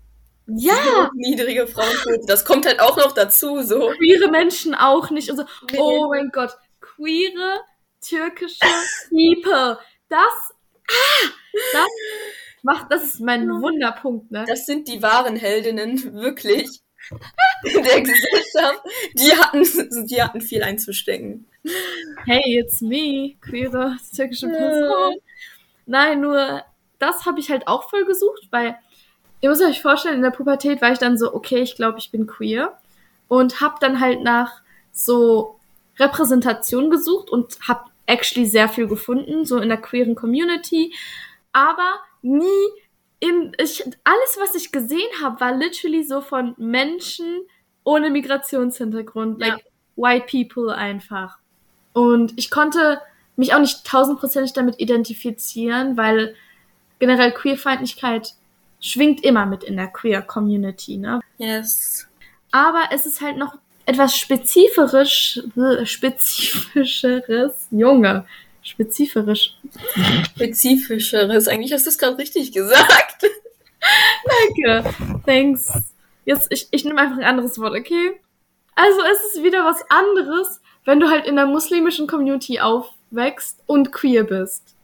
Ja! 0.46 1.10
Niedrige 1.16 1.66
Frauenquote. 1.66 2.28
Das 2.28 2.46
kommt 2.46 2.68
halt 2.68 2.80
auch 2.80 2.96
noch 2.96 3.14
dazu, 3.14 3.64
so. 3.64 3.90
Queere 3.98 4.30
Menschen 4.30 4.76
auch 4.76 5.10
nicht. 5.10 5.32
Und 5.32 5.38
so, 5.38 5.46
oh 5.78 6.10
mein 6.10 6.30
Gott. 6.30 6.56
Queere, 6.80 7.62
türkische 8.02 8.60
People. 9.10 9.80
Das, 10.10 10.54
ah, 10.88 11.28
das 11.74 11.90
macht, 12.66 12.92
das 12.92 13.04
ist 13.04 13.20
mein 13.22 13.50
Wunderpunkt, 13.50 14.32
ne? 14.32 14.44
Das 14.48 14.66
sind 14.66 14.88
die 14.88 15.02
wahren 15.02 15.36
Heldinnen, 15.36 16.14
wirklich 16.16 16.82
in 17.64 17.84
der 17.84 18.02
Gesellschaft, 18.02 18.82
die 19.14 19.32
hatten, 19.32 20.08
die 20.08 20.22
hatten 20.22 20.42
viel 20.42 20.64
einzustecken. 20.64 21.48
Hey, 22.26 22.60
it's 22.60 22.82
me, 22.82 23.36
queere 23.40 23.98
türkische 24.16 24.50
Person. 24.50 25.16
Nein, 25.86 26.20
nur 26.20 26.64
das 26.98 27.26
habe 27.26 27.40
ich 27.40 27.52
halt 27.52 27.68
auch 27.68 27.90
voll 27.90 28.06
gesucht, 28.06 28.48
weil 28.50 28.76
ihr 29.42 29.50
müsst 29.50 29.62
euch 29.62 29.82
vorstellen, 29.82 30.16
in 30.16 30.24
der 30.24 30.32
Pubertät 30.32 30.82
war 30.82 30.92
ich 30.92 30.98
dann 30.98 31.18
so, 31.18 31.34
okay, 31.34 31.60
ich 31.60 31.76
glaube, 31.76 32.00
ich 32.00 32.10
bin 32.10 32.26
queer 32.26 32.78
und 33.28 33.62
habe 33.62 33.76
dann 33.80 34.00
halt 34.00 34.24
nach 34.24 34.64
so 34.92 35.60
Repräsentation 36.00 36.90
gesucht 36.90 37.30
und 37.30 37.60
habe 37.68 37.92
actually 38.08 38.48
sehr 38.48 38.70
viel 38.70 38.88
gefunden, 38.88 39.46
so 39.46 39.60
in 39.60 39.70
der 39.70 39.82
queeren 39.82 40.16
Community, 40.16 40.94
aber 41.54 42.00
nie 42.26 42.68
in, 43.20 43.54
ich, 43.58 43.84
alles, 44.04 44.38
was 44.40 44.56
ich 44.56 44.72
gesehen 44.72 45.10
habe, 45.22 45.40
war 45.40 45.56
literally 45.56 46.04
so 46.04 46.22
von 46.22 46.54
Menschen 46.58 47.42
ohne 47.84 48.10
Migrationshintergrund, 48.10 49.40
like 49.40 49.60
ja. 49.60 49.64
white 49.96 50.26
people 50.30 50.76
einfach. 50.76 51.38
Und 51.94 52.34
ich 52.36 52.52
konnte 52.52 53.00
mich 53.38 53.54
auch 53.54 53.60
nicht 53.60 53.86
tausendprozentig 53.86 54.54
damit 54.54 54.80
identifizieren, 54.80 55.98
weil 55.98 56.36
generell 57.00 57.32
Queerfeindlichkeit 57.32 58.34
schwingt 58.82 59.24
immer 59.24 59.46
mit 59.46 59.64
in 59.64 59.78
der 59.78 59.88
Queer 59.88 60.22
Community, 60.22 60.98
ne? 60.98 61.22
Yes. 61.38 62.08
Aber 62.52 62.90
es 62.92 63.06
ist 63.06 63.22
halt 63.22 63.38
noch 63.38 63.56
etwas 63.86 64.18
spezifisch, 64.18 65.42
spezifischeres, 65.84 67.68
Junge, 67.72 68.26
spezifisch. 68.66 69.56
Spezifischeres. 70.36 71.48
Eigentlich 71.48 71.72
hast 71.72 71.86
du 71.86 71.90
es 71.90 71.98
gerade 71.98 72.18
richtig 72.18 72.52
gesagt. 72.52 73.24
Danke. 74.66 74.94
Thanks. 75.26 75.72
Jetzt, 76.26 76.48
ich, 76.50 76.68
ich 76.72 76.84
nehme 76.84 77.00
einfach 77.00 77.18
ein 77.18 77.24
anderes 77.24 77.58
Wort, 77.60 77.78
okay? 77.78 78.20
Also 78.76 79.00
es 79.14 79.36
ist 79.36 79.44
wieder 79.44 79.64
was 79.64 79.86
anderes, 79.90 80.60
wenn 80.84 81.00
du 81.00 81.10
halt 81.10 81.26
in 81.26 81.36
der 81.36 81.46
muslimischen 81.46 82.08
Community 82.08 82.60
aufwächst 82.60 83.60
und 83.68 83.94
queer 83.94 84.24
bist. 84.24 84.76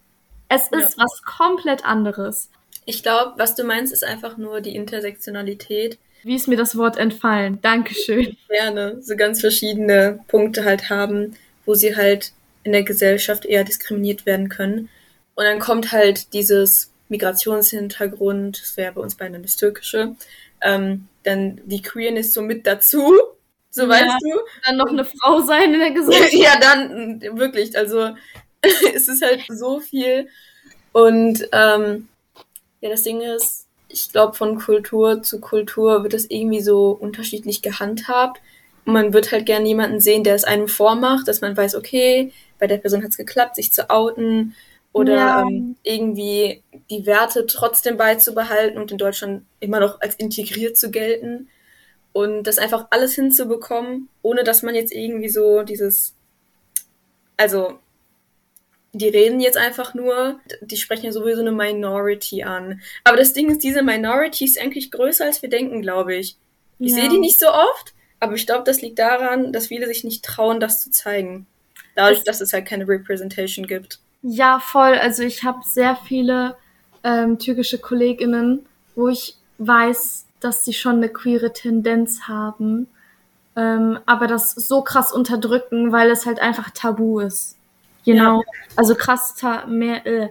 Es 0.48 0.64
ist 0.68 0.98
ja. 0.98 1.04
was 1.04 1.24
komplett 1.24 1.84
anderes. 1.84 2.50
Ich 2.86 3.04
glaube, 3.04 3.34
was 3.38 3.56
du 3.56 3.64
meinst, 3.64 3.92
ist 3.92 4.04
einfach 4.04 4.38
nur 4.38 4.62
die 4.62 4.76
Intersektionalität. 4.76 5.98
Wie 6.24 6.36
ist 6.36 6.48
mir 6.48 6.58
das 6.58 6.78
Wort 6.78 6.98
entfallen? 6.98 7.60
Dankeschön. 7.62 8.38
Gerne. 8.48 9.02
So 9.02 9.16
ganz 9.16 9.42
verschiedene 9.42 10.20
Punkte 10.28 10.64
halt 10.64 10.90
haben, 10.90 11.36
wo 11.66 11.74
sie 11.74 11.96
halt 11.96 12.32
in 12.64 12.72
der 12.72 12.84
Gesellschaft 12.84 13.46
eher 13.46 13.64
diskriminiert 13.64 14.26
werden 14.26 14.50
können. 14.50 14.90
Und 15.36 15.46
dann 15.46 15.60
kommt 15.60 15.92
halt 15.92 16.34
dieses 16.34 16.92
Migrationshintergrund, 17.10 18.62
das 18.62 18.78
wäre 18.78 18.94
bei 18.94 19.02
uns 19.02 19.16
beiden 19.16 19.42
das 19.42 19.58
Türkische, 19.58 20.16
ähm, 20.62 21.08
dann 21.24 21.60
die 21.66 21.82
Queerness 21.82 22.34
so 22.34 22.42
mit 22.42 22.66
dazu, 22.66 23.14
so 23.70 23.84
ja, 23.84 23.90
weißt 23.90 24.16
du. 24.22 24.40
Dann 24.66 24.78
noch 24.78 24.90
eine 24.90 25.06
Frau 25.06 25.42
sein 25.42 25.74
in 25.74 25.80
der 25.80 25.92
Gesellschaft. 25.94 26.34
ja, 26.34 26.60
dann 26.60 27.22
wirklich, 27.38 27.78
also 27.78 28.16
es 28.94 29.08
ist 29.08 29.22
halt 29.22 29.44
so 29.50 29.80
viel. 29.80 30.28
Und 30.92 31.48
ähm, 31.52 32.08
ja, 32.82 32.90
das 32.90 33.04
Ding 33.04 33.22
ist, 33.22 33.68
ich 33.88 34.12
glaube, 34.12 34.36
von 34.36 34.58
Kultur 34.58 35.24
zu 35.24 35.40
Kultur 35.40 36.04
wird 36.04 36.14
das 36.14 36.26
irgendwie 36.26 36.62
so 36.62 36.92
unterschiedlich 36.92 37.62
gehandhabt. 37.62 38.42
Und 38.86 38.94
man 38.94 39.14
wird 39.14 39.32
halt 39.32 39.46
gerne 39.46 39.68
jemanden 39.68 40.00
sehen, 40.00 40.24
der 40.24 40.36
es 40.36 40.44
einem 40.44 40.68
vormacht, 40.68 41.28
dass 41.28 41.42
man 41.42 41.56
weiß, 41.56 41.76
okay, 41.76 42.32
bei 42.60 42.68
der 42.68 42.78
Person 42.78 43.04
hat 43.04 43.12
es 43.12 43.18
geklappt, 43.18 43.56
sich 43.56 43.72
zu 43.72 43.90
outen 43.90 44.56
oder 44.94 45.16
ja. 45.16 45.42
ähm, 45.42 45.76
irgendwie 45.84 46.64
die 46.90 47.06
Werte 47.06 47.46
trotzdem 47.46 47.98
beizubehalten 47.98 48.80
und 48.80 48.92
in 48.92 48.98
Deutschland 48.98 49.46
immer 49.60 49.80
noch 49.80 50.02
als 50.02 50.16
integriert 50.16 50.78
zu 50.78 50.92
gelten 50.92 51.48
und 52.14 52.44
das 52.44 52.58
einfach 52.58 52.88
alles 52.90 53.16
hinzubekommen, 53.16 54.10
ohne 54.22 54.44
dass 54.44 54.64
man 54.64 54.76
jetzt 54.76 54.94
irgendwie 54.94 55.30
so 55.30 55.64
dieses, 55.64 56.14
also 57.38 57.80
die 58.94 59.08
reden 59.08 59.40
jetzt 59.40 59.58
einfach 59.58 59.94
nur, 59.94 60.40
die 60.62 60.76
sprechen 60.76 61.06
ja 61.06 61.12
sowieso 61.14 61.40
eine 61.40 61.54
Minority 61.54 62.44
an. 62.44 62.82
Aber 63.06 63.16
das 63.16 63.32
Ding 63.32 63.50
ist, 63.50 63.64
diese 63.64 63.84
Minority 63.84 64.44
ist 64.44 64.60
eigentlich 64.60 64.92
größer, 64.92 65.26
als 65.26 65.42
wir 65.42 65.50
denken, 65.50 65.82
glaube 65.82 66.16
ich. 66.16 66.36
Ich 66.80 66.92
ja. 66.92 66.98
sehe 66.98 67.10
die 67.10 67.20
nicht 67.20 67.40
so 67.40 67.48
oft, 67.48 67.94
aber 68.22 68.36
ich 68.36 68.46
glaube, 68.46 68.64
das 68.64 68.82
liegt 68.82 69.00
daran, 69.00 69.52
dass 69.52 69.68
viele 69.68 69.88
sich 69.88 70.04
nicht 70.04 70.24
trauen, 70.24 70.60
das 70.60 70.80
zu 70.80 70.92
zeigen. 70.92 71.48
Dadurch, 71.96 72.20
das 72.20 72.38
dass 72.38 72.42
es 72.42 72.54
halt 72.54 72.68
keine 72.68 72.88
Representation 72.88 73.66
gibt. 73.66 74.00
Ja, 74.22 74.60
voll. 74.60 74.94
Also 74.94 75.24
ich 75.24 75.44
habe 75.44 75.60
sehr 75.66 75.96
viele 75.96 76.56
ähm, 77.04 77.40
türkische 77.40 77.80
Kolleginnen, 77.80 78.66
wo 78.96 79.08
ich 79.08 79.36
weiß, 79.58 80.26
dass 80.40 80.64
sie 80.64 80.74
schon 80.74 80.98
eine 80.98 81.10
queere 81.10 81.52
Tendenz 81.52 82.28
haben, 82.28 82.88
ähm, 83.56 84.00
aber 84.06 84.28
das 84.28 84.52
so 84.52 84.84
krass 84.84 85.12
unterdrücken, 85.12 85.92
weil 85.92 86.12
es 86.12 86.28
halt 86.28 86.40
einfach 86.40 86.70
tabu 86.70 87.20
ist. 87.20 87.58
Genau. 88.06 88.40
Ja. 88.40 88.46
Also 88.76 88.94
krass 88.94 89.36
mehr, 89.68 90.06
äh, 90.06 90.30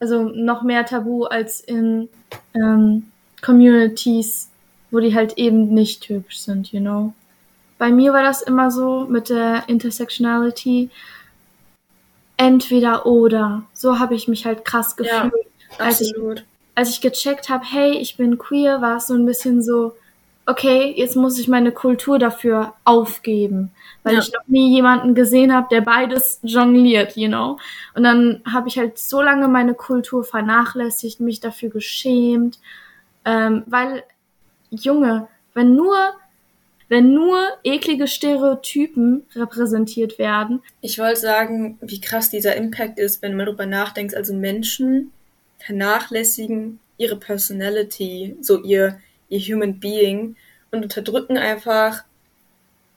also 0.00 0.22
noch 0.22 0.62
mehr 0.62 0.86
tabu 0.86 1.24
als 1.24 1.60
in 1.60 2.08
ähm, 2.54 3.10
Communities, 3.42 4.48
wo 4.90 5.00
die 5.00 5.14
halt 5.14 5.34
eben 5.36 5.74
nicht 5.74 6.02
türkisch 6.02 6.40
sind, 6.40 6.72
you 6.72 6.80
know. 6.80 7.12
Bei 7.78 7.90
mir 7.90 8.12
war 8.12 8.22
das 8.22 8.42
immer 8.42 8.70
so 8.70 9.06
mit 9.08 9.28
der 9.28 9.68
Intersectionality 9.68 10.90
entweder 12.36 13.06
oder. 13.06 13.64
So 13.72 13.98
habe 13.98 14.14
ich 14.14 14.28
mich 14.28 14.46
halt 14.46 14.64
krass 14.64 14.96
gefühlt. 14.96 15.32
Ja, 15.78 15.84
als 15.84 16.00
ich, 16.00 16.14
als 16.74 16.90
ich 16.90 17.00
gecheckt 17.00 17.48
habe, 17.48 17.64
hey, 17.64 17.92
ich 17.92 18.16
bin 18.16 18.38
queer, 18.38 18.80
war 18.80 18.96
es 18.96 19.06
so 19.06 19.14
ein 19.14 19.26
bisschen 19.26 19.62
so, 19.62 19.94
okay, 20.46 20.94
jetzt 20.96 21.16
muss 21.16 21.38
ich 21.38 21.48
meine 21.48 21.72
Kultur 21.72 22.18
dafür 22.18 22.74
aufgeben, 22.84 23.72
weil 24.04 24.14
ja. 24.14 24.20
ich 24.20 24.32
noch 24.32 24.46
nie 24.46 24.72
jemanden 24.72 25.14
gesehen 25.14 25.52
habe, 25.52 25.66
der 25.70 25.80
beides 25.80 26.38
jongliert, 26.42 27.16
you 27.16 27.28
know. 27.28 27.58
Und 27.94 28.04
dann 28.04 28.42
habe 28.50 28.68
ich 28.68 28.78
halt 28.78 28.98
so 28.98 29.20
lange 29.20 29.48
meine 29.48 29.74
Kultur 29.74 30.24
vernachlässigt, 30.24 31.20
mich 31.20 31.40
dafür 31.40 31.70
geschämt, 31.70 32.60
ähm, 33.24 33.64
weil 33.66 34.04
Junge, 34.70 35.28
wenn 35.52 35.74
nur 35.74 35.96
wenn 36.88 37.12
nur 37.12 37.44
eklige 37.64 38.06
Stereotypen 38.06 39.24
repräsentiert 39.34 40.18
werden. 40.18 40.62
Ich 40.80 40.98
wollte 40.98 41.20
sagen, 41.20 41.78
wie 41.80 42.00
krass 42.00 42.30
dieser 42.30 42.54
Impact 42.54 42.98
ist, 42.98 43.22
wenn 43.22 43.34
man 43.34 43.46
darüber 43.46 43.66
nachdenkt. 43.66 44.14
Also 44.14 44.34
Menschen 44.34 45.10
vernachlässigen 45.58 46.78
ihre 46.96 47.16
Personality, 47.16 48.36
so 48.40 48.62
ihr, 48.62 49.00
ihr 49.28 49.40
Human 49.40 49.80
Being 49.80 50.36
und 50.70 50.82
unterdrücken 50.82 51.38
einfach 51.38 52.04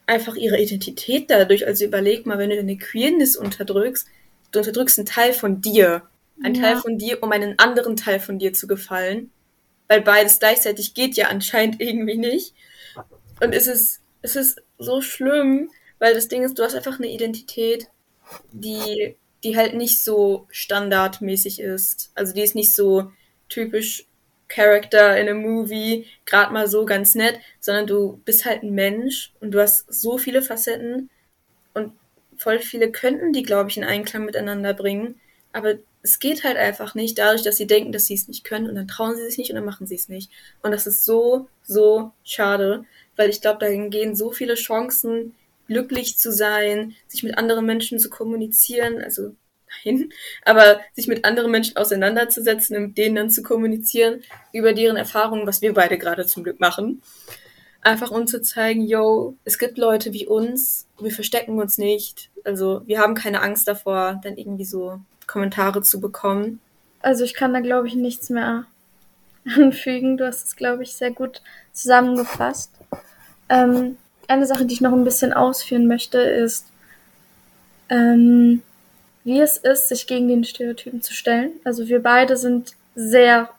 einfach 0.06 0.34
ihre 0.34 0.60
Identität 0.60 1.30
dadurch. 1.30 1.66
Also 1.66 1.84
überleg 1.84 2.26
mal, 2.26 2.38
wenn 2.38 2.50
du 2.50 2.56
deine 2.56 2.76
Queerness 2.76 3.36
unterdrückst, 3.36 4.08
du 4.50 4.58
unterdrückst 4.58 4.98
einen 4.98 5.06
Teil 5.06 5.32
von 5.32 5.60
dir. 5.60 6.02
Ein 6.42 6.54
ja. 6.54 6.62
Teil 6.62 6.76
von 6.76 6.98
dir, 6.98 7.22
um 7.22 7.30
einen 7.32 7.58
anderen 7.58 7.96
Teil 7.96 8.18
von 8.18 8.38
dir 8.38 8.52
zu 8.52 8.66
gefallen. 8.66 9.30
Weil 9.88 10.00
beides 10.00 10.38
gleichzeitig 10.38 10.94
geht 10.94 11.16
ja 11.16 11.28
anscheinend 11.28 11.80
irgendwie 11.80 12.16
nicht. 12.16 12.54
Und 13.40 13.52
es 13.52 13.66
ist, 13.66 14.00
es 14.22 14.36
ist 14.36 14.62
so 14.78 15.00
schlimm, 15.00 15.70
weil 15.98 16.14
das 16.14 16.28
Ding 16.28 16.42
ist, 16.42 16.58
du 16.58 16.62
hast 16.62 16.74
einfach 16.74 16.98
eine 16.98 17.08
Identität, 17.10 17.88
die, 18.52 19.16
die 19.42 19.56
halt 19.56 19.74
nicht 19.74 20.02
so 20.02 20.46
standardmäßig 20.50 21.60
ist. 21.60 22.10
Also 22.14 22.32
die 22.32 22.42
ist 22.42 22.54
nicht 22.54 22.74
so 22.74 23.12
typisch 23.48 24.06
Character 24.48 25.16
in 25.16 25.28
einem 25.28 25.42
Movie, 25.42 26.06
gerade 26.26 26.52
mal 26.52 26.68
so 26.68 26.84
ganz 26.84 27.14
nett, 27.14 27.38
sondern 27.60 27.86
du 27.86 28.20
bist 28.24 28.44
halt 28.44 28.62
ein 28.62 28.74
Mensch 28.74 29.32
und 29.40 29.52
du 29.52 29.60
hast 29.60 29.92
so 29.92 30.18
viele 30.18 30.42
Facetten 30.42 31.08
und 31.72 31.92
voll 32.36 32.58
viele 32.58 32.90
könnten 32.90 33.32
die, 33.32 33.42
glaube 33.42 33.70
ich, 33.70 33.76
in 33.76 33.84
Einklang 33.84 34.24
miteinander 34.24 34.74
bringen. 34.74 35.20
Aber 35.52 35.74
es 36.02 36.18
geht 36.18 36.44
halt 36.44 36.56
einfach 36.56 36.94
nicht, 36.94 37.18
dadurch, 37.18 37.42
dass 37.42 37.58
sie 37.58 37.66
denken, 37.66 37.92
dass 37.92 38.06
sie 38.06 38.14
es 38.14 38.28
nicht 38.28 38.44
können 38.44 38.68
und 38.68 38.74
dann 38.74 38.88
trauen 38.88 39.16
sie 39.16 39.24
sich 39.24 39.38
nicht 39.38 39.50
und 39.50 39.56
dann 39.56 39.64
machen 39.64 39.86
sie 39.86 39.94
es 39.94 40.08
nicht. 40.08 40.30
Und 40.62 40.72
das 40.72 40.86
ist 40.86 41.04
so, 41.04 41.48
so 41.62 42.12
schade 42.24 42.84
weil 43.16 43.30
ich 43.30 43.40
glaube, 43.40 43.58
dahin 43.60 43.90
gehen 43.90 44.16
so 44.16 44.32
viele 44.32 44.54
Chancen, 44.54 45.34
glücklich 45.70 46.18
zu 46.18 46.32
sein, 46.32 46.96
sich 47.06 47.22
mit 47.22 47.38
anderen 47.38 47.64
Menschen 47.64 48.00
zu 48.00 48.10
kommunizieren, 48.10 49.00
also 49.00 49.36
nein, 49.84 50.10
aber 50.44 50.80
sich 50.94 51.06
mit 51.06 51.24
anderen 51.24 51.52
Menschen 51.52 51.76
auseinanderzusetzen 51.76 52.76
und 52.76 52.82
mit 52.88 52.98
denen 52.98 53.14
dann 53.14 53.30
zu 53.30 53.42
kommunizieren 53.42 54.22
über 54.52 54.72
deren 54.72 54.96
Erfahrungen, 54.96 55.46
was 55.46 55.62
wir 55.62 55.72
beide 55.72 55.96
gerade 55.96 56.26
zum 56.26 56.42
Glück 56.42 56.58
machen. 56.58 57.02
Einfach 57.82 58.10
um 58.10 58.26
zu 58.26 58.42
zeigen, 58.42 58.82
yo, 58.82 59.36
es 59.44 59.58
gibt 59.58 59.78
Leute 59.78 60.12
wie 60.12 60.26
uns, 60.26 60.86
wir 60.98 61.12
verstecken 61.12 61.58
uns 61.58 61.78
nicht, 61.78 62.30
also 62.44 62.82
wir 62.86 62.98
haben 62.98 63.14
keine 63.14 63.40
Angst 63.40 63.68
davor, 63.68 64.20
dann 64.24 64.36
irgendwie 64.36 64.64
so 64.64 65.00
Kommentare 65.28 65.82
zu 65.82 66.00
bekommen. 66.00 66.58
Also 67.00 67.22
ich 67.22 67.34
kann 67.34 67.54
da 67.54 67.60
glaube 67.60 67.86
ich 67.86 67.94
nichts 67.94 68.28
mehr 68.28 68.66
anfügen. 69.56 70.16
Du 70.16 70.26
hast 70.26 70.48
es 70.48 70.56
glaube 70.56 70.82
ich 70.82 70.94
sehr 70.94 71.12
gut 71.12 71.42
zusammengefasst. 71.72 72.79
Ähm, 73.50 73.98
eine 74.28 74.46
Sache, 74.46 74.64
die 74.64 74.74
ich 74.74 74.80
noch 74.80 74.92
ein 74.92 75.04
bisschen 75.04 75.32
ausführen 75.32 75.86
möchte, 75.86 76.18
ist, 76.18 76.66
ähm, 77.90 78.62
wie 79.24 79.40
es 79.40 79.58
ist, 79.58 79.88
sich 79.88 80.06
gegen 80.06 80.28
den 80.28 80.44
Stereotypen 80.44 81.02
zu 81.02 81.12
stellen. 81.12 81.52
Also 81.64 81.88
wir 81.88 82.02
beide 82.02 82.36
sind 82.36 82.72
sehr 82.94 83.50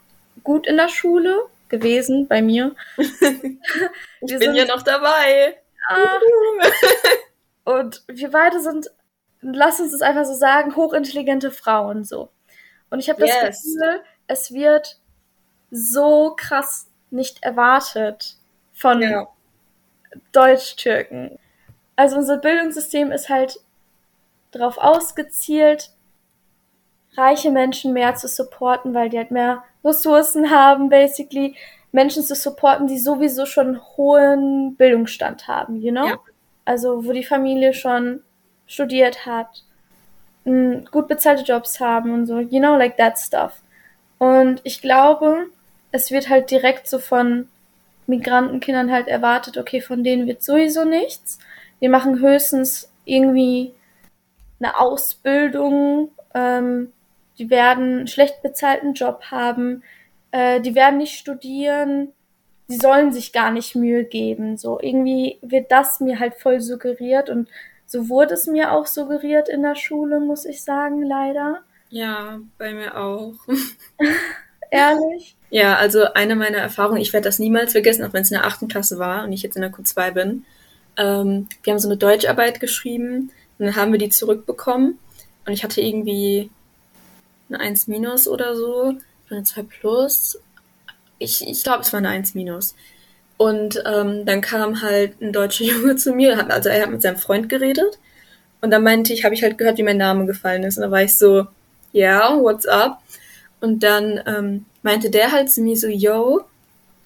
gut 0.43 0.65
in 0.65 0.77
der 0.77 0.89
Schule 0.89 1.36
gewesen, 1.69 2.27
bei 2.27 2.41
mir. 2.41 2.74
ich 2.98 3.12
wir 3.12 4.39
bin 4.39 4.39
sind, 4.39 4.55
ja 4.55 4.65
noch 4.65 4.81
dabei. 4.81 5.57
Ah, 5.88 6.19
und 7.65 8.03
wir 8.07 8.31
beide 8.31 8.60
sind, 8.62 8.89
lass 9.41 9.79
uns 9.79 9.93
es 9.93 10.01
einfach 10.01 10.25
so 10.25 10.33
sagen, 10.33 10.75
hochintelligente 10.75 11.51
Frauen 11.51 12.03
so. 12.03 12.29
Und 12.89 13.00
ich 13.00 13.10
habe 13.10 13.19
das 13.19 13.29
yes. 13.29 13.63
Gefühl, 13.63 14.01
es 14.27 14.53
wird 14.53 14.98
so 15.69 16.33
krass 16.38 16.88
nicht 17.10 17.43
erwartet 17.43 18.36
von 18.74 19.01
ja. 19.01 19.27
Deutsch-Türken. 20.32 21.38
Also 21.96 22.18
unser 22.18 22.38
Bildungssystem 22.38 23.12
ist 23.12 23.30
halt 23.30 23.60
darauf 24.51 24.77
ausgezielt, 24.77 25.91
reiche 27.15 27.51
Menschen 27.51 27.94
mehr 27.94 28.15
zu 28.15 28.27
supporten, 28.27 28.94
weil 28.94 29.10
die 29.10 29.18
halt 29.18 29.32
mehr 29.32 29.63
Ressourcen 29.84 30.50
haben, 30.50 30.89
basically. 30.89 31.56
Menschen 31.91 32.24
zu 32.24 32.36
supporten, 32.36 32.88
die 32.88 33.00
sowieso 33.00 33.46
schon 33.46 33.68
einen 33.68 33.82
hohen 33.98 34.75
Bildungsstand 34.75 35.48
haben, 35.48 35.75
you 35.82 35.91
know? 35.91 36.08
Ja. 36.08 36.20
Also, 36.63 37.06
wo 37.06 37.12
die 37.12 37.25
Familie 37.25 37.74
schon 37.74 38.22
studiert 38.65 39.25
hat, 39.25 39.63
gut 40.46 41.08
bezahlte 41.08 41.44
Jobs 41.44 41.80
haben 41.80 42.13
und 42.13 42.25
so, 42.27 42.39
you 42.39 42.60
know, 42.60 42.75
like 42.77 42.98
that 42.98 43.20
stuff. 43.20 43.62
Und 44.18 44.62
ich 44.63 44.82
glaube, 44.82 45.48
es 45.91 46.12
wird 46.12 46.30
halt 46.30 46.50
direkt 46.50 46.88
so 46.88 46.98
von 46.98 47.50
Migrantenkindern 48.12 48.91
halt 48.91 49.08
erwartet, 49.08 49.58
okay, 49.58 49.82
von 49.82 50.03
denen 50.03 50.27
wird 50.27 50.44
sowieso 50.44 50.86
nichts. 50.86 51.39
Wir 51.80 51.89
machen 51.89 52.20
höchstens 52.20 52.91
irgendwie 53.06 53.74
eine 54.60 54.80
Ausbildung, 54.80 56.12
ähm, 56.36 56.91
die 57.39 57.50
werden 57.50 58.00
einen 58.00 58.08
schlecht 58.08 58.44
bezahlten 58.44 58.94
Job 58.94 59.24
haben, 59.32 59.82
äh, 60.32 60.62
die 60.62 60.75
werden 60.75 61.00
nicht 61.00 61.18
studieren, 61.18 62.10
sie 62.68 62.77
sollen 62.77 63.12
sich 63.12 63.34
gar 63.34 63.51
nicht 63.51 63.75
Mühe 63.75 64.03
geben. 64.03 64.58
So 64.58 64.80
irgendwie 64.80 65.39
wird 65.41 65.72
das 65.72 66.00
mir 66.00 66.20
halt 66.20 66.36
voll 66.36 66.62
suggeriert 66.62 67.30
und 67.30 67.50
so 67.88 68.10
wurde 68.10 68.36
es 68.36 68.46
mir 68.46 68.72
auch 68.72 68.86
suggeriert 68.86 69.50
in 69.50 69.63
der 69.63 69.75
Schule, 69.75 70.20
muss 70.20 70.46
ich 70.46 70.63
sagen, 70.63 71.01
leider. 71.01 71.63
Ja, 71.89 72.39
bei 72.58 72.74
mir 72.74 72.96
auch. 72.96 73.34
Ehrlich? 74.72 75.36
Ja, 75.51 75.75
also 75.75 76.06
eine 76.13 76.36
meiner 76.36 76.58
Erfahrungen, 76.58 77.01
ich 77.01 77.12
werde 77.13 77.25
das 77.25 77.40
niemals 77.40 77.74
vergessen, 77.74 78.06
auch 78.06 78.13
wenn 78.13 78.24
es 78.24 78.32
in 78.32 78.38
der 78.38 78.48
achten 78.48 78.70
Klasse 78.70 78.98
war 78.98 79.25
und 79.25 79.34
ich 79.34 79.44
jetzt 79.44 79.58
in 79.58 79.62
der 79.62 79.72
Q2 79.72 80.12
bin. 80.12 80.46
Ähm, 80.98 81.48
wir 81.62 81.74
haben 81.74 81.80
so 81.80 81.90
eine 81.90 81.98
Deutscharbeit 81.98 82.60
geschrieben 82.60 83.32
und 83.60 83.66
dann 83.66 83.75
haben 83.75 83.92
wir 83.92 84.00
die 84.00 84.10
zurückbekommen 84.10 84.98
und 85.46 85.54
ich 85.54 85.63
hatte 85.63 85.82
irgendwie 85.82 86.50
eine 87.50 87.60
1 87.60 87.88
minus 87.88 88.30
oder 88.30 88.56
so, 88.56 88.96
eine 89.30 89.44
2 89.44 89.63
plus. 89.63 90.40
Ich, 91.20 91.46
ich 91.46 91.63
glaube, 91.63 91.82
es 91.82 91.92
war 91.92 91.98
eine 91.98 92.10
1 92.10 92.34
minus. 92.34 92.75
Und 93.38 93.84
ähm, 93.86 94.25
dann 94.25 94.42
kam 94.42 94.82
halt 94.82 95.22
ein 95.22 95.34
deutscher 95.34 95.66
Junge 95.66 95.98
zu 95.98 96.13
mir, 96.13 96.38
hat, 96.38 96.50
also 96.50 96.70
er 96.70 96.84
hat 96.84 96.92
mit 96.92 97.01
seinem 97.01 97.18
Freund 97.18 97.50
geredet. 97.50 98.00
Und 98.62 98.72
dann 98.72 98.84
meinte 98.84 99.12
ich, 99.12 99.25
habe 99.25 99.36
ich 99.36 99.44
halt 99.44 99.58
gehört, 99.58 99.78
wie 99.80 99.84
mein 99.84 99.98
Name 99.98 100.25
gefallen 100.25 100.63
ist. 100.63 100.78
Und 100.78 100.84
da 100.84 100.92
war 100.92 101.01
ich 101.01 101.18
so, 101.18 101.48
ja, 101.92 102.30
yeah, 102.30 102.42
what's 102.42 102.68
up? 102.68 103.01
Und 103.62 103.82
dann 103.84 104.22
ähm, 104.25 104.65
meinte 104.82 105.10
der 105.10 105.32
halt 105.32 105.51
zu 105.51 105.62
mir 105.62 105.77
so, 105.77 105.88
yo, 105.88 106.44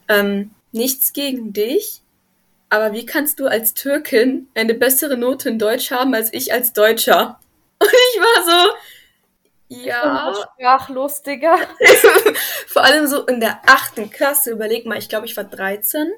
ähm, 0.07 0.51
nichts 0.71 1.13
gegen 1.13 1.53
dich, 1.53 2.01
aber 2.69 2.93
wie 2.93 3.05
kannst 3.05 3.39
du 3.39 3.47
als 3.47 3.73
Türkin 3.73 4.47
eine 4.55 4.73
bessere 4.73 5.17
Note 5.17 5.49
in 5.49 5.59
Deutsch 5.59 5.91
haben 5.91 6.13
als 6.13 6.33
ich 6.33 6.51
als 6.51 6.73
Deutscher? 6.73 7.39
Und 7.79 7.89
ich 7.89 8.19
war 8.19 8.43
so, 8.45 8.73
ja. 9.67 10.33
Sprachlos, 10.33 11.21
Digga. 11.21 11.57
Vor 12.67 12.83
allem 12.83 13.07
so 13.07 13.25
in 13.25 13.39
der 13.39 13.61
achten 13.65 14.09
Klasse, 14.09 14.51
überleg 14.51 14.85
mal, 14.85 14.97
ich 14.97 15.09
glaube, 15.09 15.25
ich 15.25 15.35
war 15.37 15.43
13. 15.43 16.11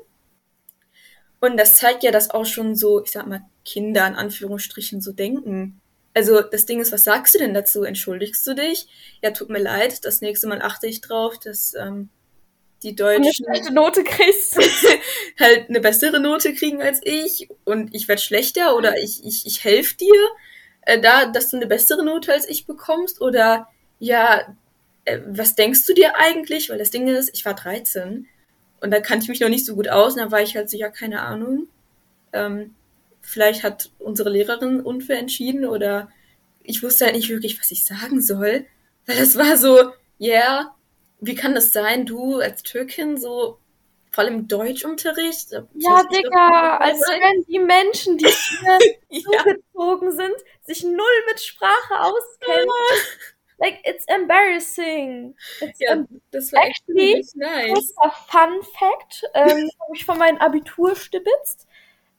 Und 1.39 1.57
das 1.57 1.75
zeigt 1.75 2.03
ja, 2.03 2.11
dass 2.11 2.31
auch 2.31 2.45
schon 2.45 2.75
so, 2.75 3.03
ich 3.03 3.11
sag 3.11 3.27
mal, 3.27 3.41
Kinder 3.63 4.07
in 4.07 4.15
Anführungsstrichen 4.15 5.01
so 5.01 5.11
denken. 5.11 5.79
Also 6.17 6.41
das 6.41 6.65
Ding 6.65 6.81
ist, 6.81 6.91
was 6.91 7.03
sagst 7.03 7.35
du 7.35 7.37
denn 7.37 7.53
dazu? 7.53 7.83
Entschuldigst 7.83 8.47
du 8.47 8.55
dich? 8.55 8.87
Ja, 9.21 9.29
tut 9.29 9.51
mir 9.51 9.59
leid, 9.59 10.03
das 10.03 10.19
nächste 10.19 10.47
Mal 10.47 10.63
achte 10.63 10.87
ich 10.87 10.99
drauf, 10.99 11.37
dass 11.37 11.75
ähm, 11.75 12.09
die 12.81 12.95
Deutschen 12.95 13.45
eine 13.45 13.69
Note 13.69 14.03
kriegst. 14.03 14.57
halt 15.39 15.69
eine 15.69 15.79
bessere 15.79 16.19
Note 16.19 16.55
kriegen 16.55 16.81
als 16.81 17.01
ich 17.03 17.49
und 17.65 17.93
ich 17.93 18.07
werde 18.07 18.19
schlechter 18.19 18.75
oder 18.75 18.97
ich, 18.97 19.23
ich, 19.23 19.45
ich 19.45 19.63
helfe 19.63 19.95
dir, 19.97 20.27
äh, 20.81 20.99
da, 20.99 21.27
dass 21.27 21.51
du 21.51 21.57
eine 21.57 21.67
bessere 21.67 22.03
Note 22.03 22.33
als 22.33 22.49
ich 22.49 22.65
bekommst 22.65 23.21
oder 23.21 23.67
ja, 23.99 24.55
äh, 25.05 25.19
was 25.27 25.53
denkst 25.53 25.85
du 25.85 25.93
dir 25.93 26.15
eigentlich? 26.15 26.71
Weil 26.71 26.79
das 26.79 26.89
Ding 26.89 27.07
ist, 27.07 27.29
ich 27.31 27.45
war 27.45 27.53
13 27.53 28.25
und 28.81 28.89
da 28.89 29.01
kannte 29.01 29.25
ich 29.25 29.29
mich 29.29 29.39
noch 29.39 29.49
nicht 29.49 29.67
so 29.67 29.75
gut 29.75 29.87
aus. 29.87 30.15
Und 30.15 30.21
da 30.21 30.31
war 30.31 30.41
ich 30.41 30.55
halt 30.55 30.67
so, 30.71 30.77
ja, 30.77 30.89
keine 30.89 31.21
Ahnung. 31.21 31.67
Ähm, 32.33 32.73
vielleicht 33.27 33.63
hat 33.63 33.91
unsere 33.99 34.29
Lehrerin 34.29 34.79
unfair 34.79 35.19
entschieden 35.19 35.65
oder 35.65 36.09
ich 36.63 36.81
wusste 36.81 37.05
halt 37.05 37.15
nicht 37.15 37.29
wirklich, 37.29 37.59
was 37.59 37.71
ich 37.71 37.85
sagen 37.85 38.21
soll. 38.21 38.65
Weil 39.05 39.17
das 39.17 39.37
war 39.37 39.57
so, 39.57 39.91
ja, 40.17 40.33
yeah, 40.33 40.75
wie 41.19 41.35
kann 41.35 41.53
das 41.53 41.73
sein, 41.73 42.05
du 42.05 42.39
als 42.39 42.63
Türkin 42.63 43.17
so, 43.17 43.59
vor 44.11 44.23
allem 44.23 44.39
im 44.39 44.47
Deutschunterricht? 44.47 45.51
Ja, 45.51 46.03
Digga, 46.03 46.77
als 46.77 46.99
wenn 47.01 47.43
die 47.43 47.59
Menschen, 47.59 48.17
die 48.17 48.25
hier 49.09 49.25
ja. 49.31 49.39
zugezogen 49.39 50.11
sind, 50.11 50.35
sich 50.63 50.83
null 50.83 51.25
mit 51.27 51.41
Sprache 51.41 51.99
auskennen. 51.99 52.69
like 53.59 53.79
it's 53.83 54.05
embarrassing. 54.07 55.35
It's 55.61 55.79
ja, 55.79 56.03
das 56.31 56.51
war 56.53 56.65
actually 56.65 57.25
nice. 57.35 57.93
Fun 58.27 58.61
Fact, 58.63 59.23
ähm, 59.33 59.69
habe 59.81 59.95
ich 59.95 60.05
von 60.05 60.17
meinem 60.17 60.37
Abitur 60.37 60.95
stibitzt. 60.95 61.66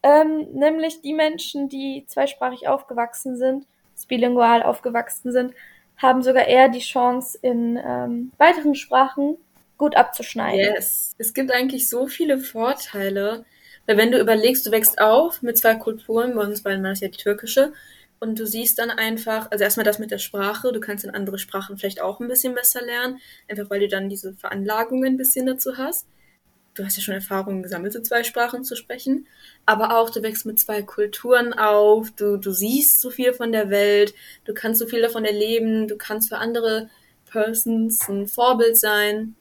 Ähm, 0.03 0.47
nämlich 0.53 1.01
die 1.01 1.15
Menschen, 1.15 1.69
die 1.69 2.05
zweisprachig 2.07 2.69
aufgewachsen 2.69 3.37
sind, 3.37 3.67
bilingual 4.07 4.63
aufgewachsen 4.63 5.33
sind, 5.33 5.55
haben 5.97 6.23
sogar 6.23 6.47
eher 6.47 6.69
die 6.69 6.79
Chance, 6.79 7.39
in 7.43 7.77
ähm, 7.85 8.33
weiteren 8.39 8.75
Sprachen 8.75 9.37
gut 9.77 9.97
abzuschneiden. 9.97 10.75
Yes. 10.75 11.15
Es 11.19 11.35
gibt 11.35 11.51
eigentlich 11.51 11.89
so 11.89 12.07
viele 12.07 12.39
Vorteile. 12.39 13.45
Weil 13.87 13.97
wenn 13.97 14.13
du 14.13 14.19
überlegst, 14.21 14.67
du 14.67 14.71
wächst 14.71 15.01
auf 15.01 15.41
mit 15.41 15.57
zwei 15.57 15.75
Kulturen, 15.75 16.35
bei 16.35 16.43
uns 16.43 16.63
beiden 16.63 16.83
war 16.83 16.91
das 16.91 17.01
ja 17.01 17.09
die 17.09 17.17
türkische, 17.17 17.73
und 18.21 18.39
du 18.39 18.47
siehst 18.47 18.79
dann 18.79 18.91
einfach, 18.91 19.51
also 19.51 19.63
erstmal 19.65 19.85
das 19.85 19.99
mit 19.99 20.11
der 20.11 20.19
Sprache, 20.19 20.73
du 20.73 20.81
kannst 20.81 21.05
in 21.05 21.11
andere 21.11 21.39
Sprachen 21.39 21.79
vielleicht 21.79 22.01
auch 22.01 22.21
ein 22.21 22.29
bisschen 22.29 22.55
besser 22.55 22.83
lernen, 22.83 23.21
einfach 23.49 23.71
weil 23.71 23.81
du 23.81 23.89
dann 23.89 24.09
diese 24.09 24.35
Veranlagungen 24.35 25.15
ein 25.15 25.17
bisschen 25.17 25.47
dazu 25.47 25.79
hast. 25.79 26.07
Du 26.79 26.85
hast 26.85 26.97
ja 26.97 27.03
schon 27.03 27.15
Erfahrungen 27.15 27.65
gesammelt, 27.65 27.93
so 27.93 28.01
zwei 28.01 28.23
Sprachen 28.23 28.63
zu 28.63 28.77
sprechen. 28.77 29.27
Aber 29.67 29.99
auch, 29.99 30.11
du 30.11 30.23
wächst 30.23 30.47
mit 30.47 30.61
zwei 30.61 30.83
Kulturen 30.83 31.53
auf, 31.53 32.13
du, 32.13 32.37
du 32.37 32.53
siehst 32.53 33.01
so 33.01 33.11
viel 33.11 33.33
von 33.33 33.51
der 33.51 33.69
Welt, 33.69 34.15
du 34.45 34.55
kannst 34.55 34.79
so 34.79 34.87
viel 34.87 35.03
davon 35.03 35.25
erleben, 35.25 35.89
du 35.89 35.97
kannst 35.97 36.29
für 36.29 36.39
andere 36.39 36.89
Persons 37.27 38.09
ein 38.09 38.29
Vorbild 38.29 38.77
sein. 38.77 39.35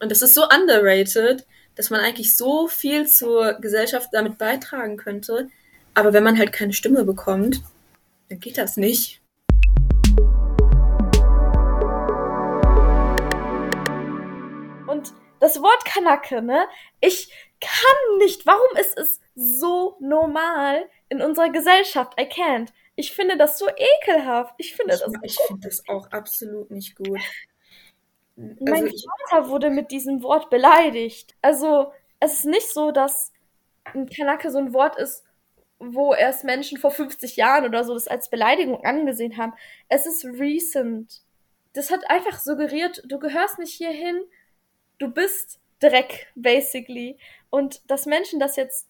Und 0.00 0.10
das 0.10 0.20
ist 0.20 0.34
so 0.34 0.42
underrated, 0.48 1.46
dass 1.76 1.90
man 1.90 2.00
eigentlich 2.00 2.36
so 2.36 2.66
viel 2.66 3.06
zur 3.06 3.52
Gesellschaft 3.60 4.08
damit 4.10 4.36
beitragen 4.36 4.96
könnte. 4.96 5.48
Aber 5.94 6.12
wenn 6.12 6.24
man 6.24 6.38
halt 6.38 6.52
keine 6.52 6.72
Stimme 6.72 7.04
bekommt, 7.04 7.62
dann 8.28 8.40
geht 8.40 8.58
das 8.58 8.76
nicht. 8.76 9.19
Das 15.40 15.60
Wort 15.60 15.84
Kanake, 15.84 16.42
ne? 16.42 16.66
Ich 17.00 17.32
kann 17.60 18.18
nicht. 18.18 18.46
Warum 18.46 18.76
ist 18.78 18.96
es 18.98 19.20
so 19.34 19.96
normal 20.00 20.88
in 21.08 21.20
unserer 21.20 21.50
Gesellschaft? 21.50 22.18
I 22.20 22.24
can't. 22.24 22.68
Ich 22.94 23.12
finde 23.12 23.36
das 23.36 23.58
so 23.58 23.66
ekelhaft. 23.68 24.54
Ich 24.58 24.76
finde 24.76 24.94
ich, 24.94 25.00
das. 25.00 25.12
Ich 25.22 25.38
finde 25.46 25.68
das 25.68 25.88
auch 25.88 26.10
absolut 26.10 26.70
nicht 26.70 26.96
gut. 26.96 27.20
Also 28.36 28.56
mein 28.60 28.90
Vater 29.28 29.48
wurde 29.48 29.70
mit 29.70 29.90
diesem 29.90 30.22
Wort 30.22 30.50
beleidigt. 30.50 31.34
Also, 31.42 31.92
es 32.20 32.34
ist 32.34 32.44
nicht 32.46 32.68
so, 32.68 32.90
dass 32.90 33.32
ein 33.84 34.08
Kanake 34.08 34.50
so 34.50 34.58
ein 34.58 34.72
Wort 34.72 34.96
ist, 34.96 35.24
wo 35.78 36.14
erst 36.14 36.44
Menschen 36.44 36.78
vor 36.78 36.90
50 36.90 37.36
Jahren 37.36 37.64
oder 37.64 37.84
so 37.84 37.94
das 37.94 38.06
als 38.06 38.28
Beleidigung 38.30 38.84
angesehen 38.84 39.36
haben. 39.36 39.54
Es 39.88 40.06
ist 40.06 40.24
recent. 40.24 41.22
Das 41.72 41.90
hat 41.90 42.08
einfach 42.10 42.38
suggeriert, 42.38 43.02
du 43.06 43.18
gehörst 43.18 43.58
nicht 43.58 43.74
hierhin, 43.74 44.22
du 45.00 45.08
bist 45.10 45.58
Dreck, 45.80 46.28
basically. 46.36 47.18
Und 47.48 47.80
dass 47.90 48.06
Menschen 48.06 48.38
das 48.38 48.54
jetzt 48.56 48.88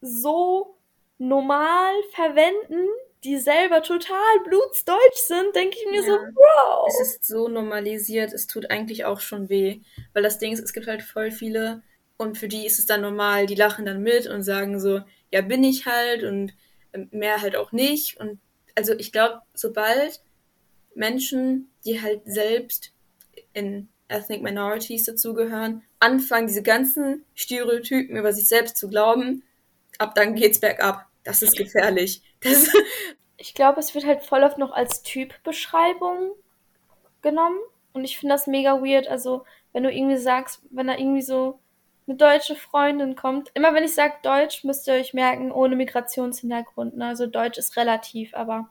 so 0.00 0.76
normal 1.18 1.92
verwenden, 2.12 2.88
die 3.22 3.38
selber 3.38 3.82
total 3.82 4.40
blutsdeutsch 4.44 5.18
sind, 5.26 5.54
denke 5.54 5.76
ich 5.78 5.90
mir 5.90 6.00
ja. 6.00 6.06
so, 6.06 6.12
wow. 6.12 6.86
Es 6.88 7.00
ist 7.00 7.26
so 7.26 7.48
normalisiert, 7.48 8.32
es 8.32 8.46
tut 8.46 8.70
eigentlich 8.70 9.04
auch 9.04 9.20
schon 9.20 9.48
weh. 9.48 9.80
Weil 10.12 10.22
das 10.22 10.38
Ding 10.38 10.52
ist, 10.52 10.60
es 10.60 10.72
gibt 10.72 10.86
halt 10.86 11.02
voll 11.02 11.30
viele 11.30 11.82
und 12.16 12.38
für 12.38 12.48
die 12.48 12.66
ist 12.66 12.78
es 12.78 12.86
dann 12.86 13.02
normal, 13.02 13.46
die 13.46 13.54
lachen 13.54 13.84
dann 13.84 14.02
mit 14.02 14.26
und 14.26 14.42
sagen 14.42 14.80
so, 14.80 15.00
ja, 15.30 15.42
bin 15.42 15.64
ich 15.64 15.86
halt 15.86 16.24
und 16.24 16.54
ähm, 16.92 17.08
mehr 17.10 17.42
halt 17.42 17.56
auch 17.56 17.72
nicht. 17.72 18.18
Und 18.18 18.40
also 18.74 18.94
ich 18.94 19.12
glaube, 19.12 19.42
sobald 19.54 20.22
Menschen, 20.94 21.70
die 21.84 22.00
halt 22.00 22.22
selbst 22.24 22.92
in 23.52 23.88
Ethnic 24.08 24.42
Minorities 24.42 25.04
dazugehören, 25.04 25.82
anfangen, 25.98 26.46
diese 26.46 26.62
ganzen 26.62 27.24
Stereotypen 27.34 28.16
über 28.16 28.32
sich 28.32 28.48
selbst 28.48 28.76
zu 28.76 28.88
glauben, 28.88 29.42
ab 29.98 30.14
dann 30.14 30.34
geht's 30.34 30.60
bergab. 30.60 31.06
Das 31.24 31.42
ist 31.42 31.56
gefährlich. 31.56 32.22
Das 32.40 32.70
ich 33.36 33.54
glaube, 33.54 33.80
es 33.80 33.94
wird 33.94 34.06
halt 34.06 34.22
voll 34.22 34.44
oft 34.44 34.58
noch 34.58 34.72
als 34.72 35.02
Typbeschreibung 35.02 36.32
genommen. 37.22 37.58
Und 37.92 38.04
ich 38.04 38.18
finde 38.18 38.34
das 38.34 38.46
mega 38.46 38.80
weird. 38.82 39.08
Also, 39.08 39.44
wenn 39.72 39.82
du 39.82 39.90
irgendwie 39.90 40.18
sagst, 40.18 40.60
wenn 40.70 40.86
da 40.86 40.96
irgendwie 40.96 41.22
so 41.22 41.58
eine 42.06 42.16
deutsche 42.16 42.54
Freundin 42.54 43.16
kommt. 43.16 43.50
Immer 43.54 43.74
wenn 43.74 43.84
ich 43.84 43.94
sage 43.94 44.14
Deutsch, 44.22 44.64
müsst 44.64 44.86
ihr 44.86 44.94
euch 44.94 45.12
merken, 45.12 45.50
ohne 45.50 45.76
Migrationshintergrund. 45.76 46.96
Ne? 46.96 47.06
Also 47.06 47.26
Deutsch 47.26 47.58
ist 47.58 47.76
relativ, 47.76 48.34
aber 48.34 48.70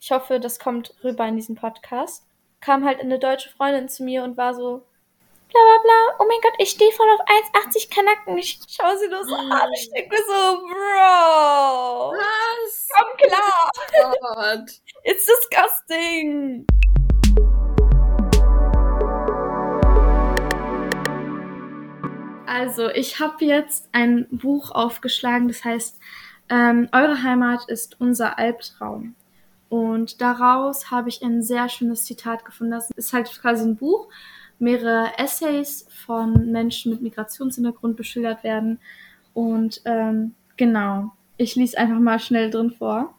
ich 0.00 0.10
hoffe, 0.12 0.38
das 0.38 0.58
kommt 0.58 0.94
rüber 1.02 1.26
in 1.26 1.36
diesem 1.36 1.56
Podcast. 1.56 2.24
Kam 2.66 2.84
halt 2.84 2.98
eine 2.98 3.20
deutsche 3.20 3.48
Freundin 3.48 3.88
zu 3.88 4.02
mir 4.02 4.24
und 4.24 4.36
war 4.36 4.52
so, 4.52 4.78
bla 4.78 5.60
bla 5.62 5.82
bla, 5.84 6.16
oh 6.18 6.26
mein 6.26 6.40
Gott, 6.42 6.54
ich 6.58 6.70
stehe 6.70 6.90
voll 6.90 7.06
auf 7.10 7.20
1,80 7.54 7.94
Kanacken. 7.94 8.36
Ich 8.38 8.58
schaue 8.68 8.98
sie 8.98 9.06
nur 9.06 9.24
so 9.24 9.36
an. 9.36 9.70
Ich 9.72 9.88
denke 9.92 10.16
so, 10.16 10.66
Bro. 10.66 12.12
Was? 12.18 12.88
Komm 12.92 13.16
klar. 13.18 13.70
Oh 14.02 14.14
Gott. 14.20 14.70
It's 15.04 15.26
disgusting. 15.26 16.66
Also, 22.48 22.88
ich 22.88 23.20
habe 23.20 23.44
jetzt 23.44 23.88
ein 23.92 24.26
Buch 24.32 24.72
aufgeschlagen, 24.72 25.46
das 25.46 25.62
heißt, 25.62 26.00
ähm, 26.48 26.88
Eure 26.90 27.22
Heimat 27.22 27.68
ist 27.68 28.00
unser 28.00 28.40
Albtraum. 28.40 29.14
Und 29.68 30.20
daraus 30.20 30.90
habe 30.90 31.08
ich 31.08 31.22
ein 31.22 31.42
sehr 31.42 31.68
schönes 31.68 32.04
Zitat 32.04 32.44
gefunden. 32.44 32.72
Das 32.72 32.90
ist 32.92 33.12
halt 33.12 33.30
quasi 33.40 33.64
ein 33.64 33.76
Buch, 33.76 34.08
mehrere 34.58 35.10
Essays 35.18 35.86
von 35.90 36.50
Menschen 36.52 36.92
mit 36.92 37.02
Migrationshintergrund 37.02 37.96
beschildert 37.96 38.44
werden. 38.44 38.78
Und 39.34 39.82
ähm, 39.84 40.34
genau, 40.56 41.12
ich 41.36 41.56
lese 41.56 41.78
einfach 41.78 41.98
mal 41.98 42.18
schnell 42.18 42.50
drin 42.50 42.70
vor. 42.70 43.14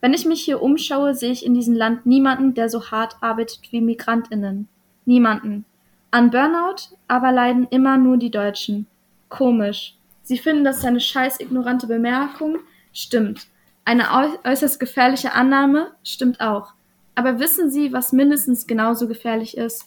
Wenn 0.00 0.14
ich 0.14 0.26
mich 0.26 0.42
hier 0.42 0.62
umschaue, 0.62 1.14
sehe 1.14 1.32
ich 1.32 1.44
in 1.44 1.54
diesem 1.54 1.74
Land 1.74 2.06
niemanden, 2.06 2.54
der 2.54 2.68
so 2.68 2.90
hart 2.90 3.16
arbeitet 3.20 3.60
wie 3.70 3.80
Migrantinnen. 3.80 4.68
Niemanden. 5.06 5.64
An 6.10 6.30
Burnout 6.30 6.94
aber 7.08 7.32
leiden 7.32 7.66
immer 7.70 7.96
nur 7.96 8.16
die 8.16 8.30
Deutschen. 8.30 8.86
Komisch. 9.28 9.96
Sie 10.22 10.38
finden 10.38 10.64
das 10.64 10.84
eine 10.84 11.00
scheiß 11.00 11.40
ignorante 11.40 11.86
Bemerkung? 11.86 12.58
Stimmt. 12.92 13.48
Eine 13.84 14.38
äußerst 14.44 14.80
gefährliche 14.80 15.32
Annahme? 15.32 15.92
Stimmt 16.02 16.40
auch. 16.40 16.72
Aber 17.14 17.38
wissen 17.38 17.70
Sie, 17.70 17.92
was 17.92 18.12
mindestens 18.12 18.66
genauso 18.66 19.06
gefährlich 19.06 19.56
ist? 19.56 19.86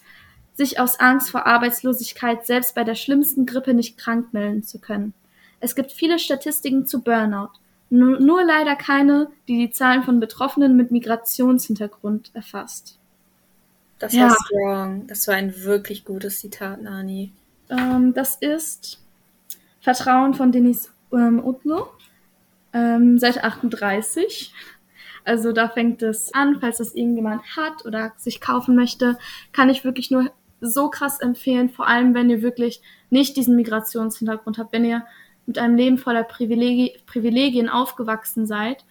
Sich 0.54 0.80
aus 0.80 0.98
Angst 1.00 1.30
vor 1.30 1.46
Arbeitslosigkeit 1.46 2.46
selbst 2.46 2.74
bei 2.74 2.84
der 2.84 2.94
schlimmsten 2.94 3.46
Grippe 3.46 3.74
nicht 3.74 3.98
krank 3.98 4.32
melden 4.32 4.62
zu 4.62 4.78
können. 4.78 5.14
Es 5.60 5.74
gibt 5.74 5.92
viele 5.92 6.18
Statistiken 6.18 6.86
zu 6.86 7.02
Burnout. 7.02 7.50
Nur, 7.90 8.20
nur 8.20 8.44
leider 8.44 8.76
keine, 8.76 9.28
die 9.48 9.58
die 9.58 9.70
Zahlen 9.70 10.02
von 10.02 10.20
Betroffenen 10.20 10.76
mit 10.76 10.90
Migrationshintergrund 10.90 12.30
erfasst. 12.34 12.98
Das 13.98 14.12
ja. 14.12 14.28
war 14.28 14.36
strong. 14.44 15.06
Das 15.06 15.26
war 15.26 15.34
ein 15.34 15.62
wirklich 15.62 16.04
gutes 16.04 16.40
Zitat, 16.40 16.82
Nani. 16.82 17.32
Ähm, 17.70 18.14
das 18.14 18.36
ist 18.36 19.00
Vertrauen 19.80 20.34
von 20.34 20.52
Denis 20.52 20.90
ähm, 21.12 21.44
Utlo, 21.44 21.88
ähm, 22.72 23.18
Seite 23.18 23.44
38. 23.44 24.52
Also 25.24 25.52
da 25.52 25.68
fängt 25.68 26.02
es 26.02 26.32
an, 26.32 26.58
falls 26.60 26.78
das 26.78 26.94
irgendjemand 26.94 27.42
hat 27.56 27.84
oder 27.84 28.12
sich 28.16 28.40
kaufen 28.40 28.74
möchte, 28.74 29.18
kann 29.52 29.68
ich 29.68 29.84
wirklich 29.84 30.10
nur 30.10 30.30
so 30.60 30.88
krass 30.88 31.20
empfehlen, 31.20 31.68
vor 31.68 31.86
allem 31.86 32.14
wenn 32.14 32.30
ihr 32.30 32.42
wirklich 32.42 32.80
nicht 33.10 33.36
diesen 33.36 33.56
Migrationshintergrund 33.56 34.58
habt, 34.58 34.72
wenn 34.72 34.84
ihr 34.84 35.04
mit 35.46 35.58
einem 35.58 35.76
Leben 35.76 35.98
voller 35.98 36.24
Privilegi 36.24 36.98
Privilegien 37.06 37.68
aufgewachsen 37.68 38.46
seid, 38.46 38.84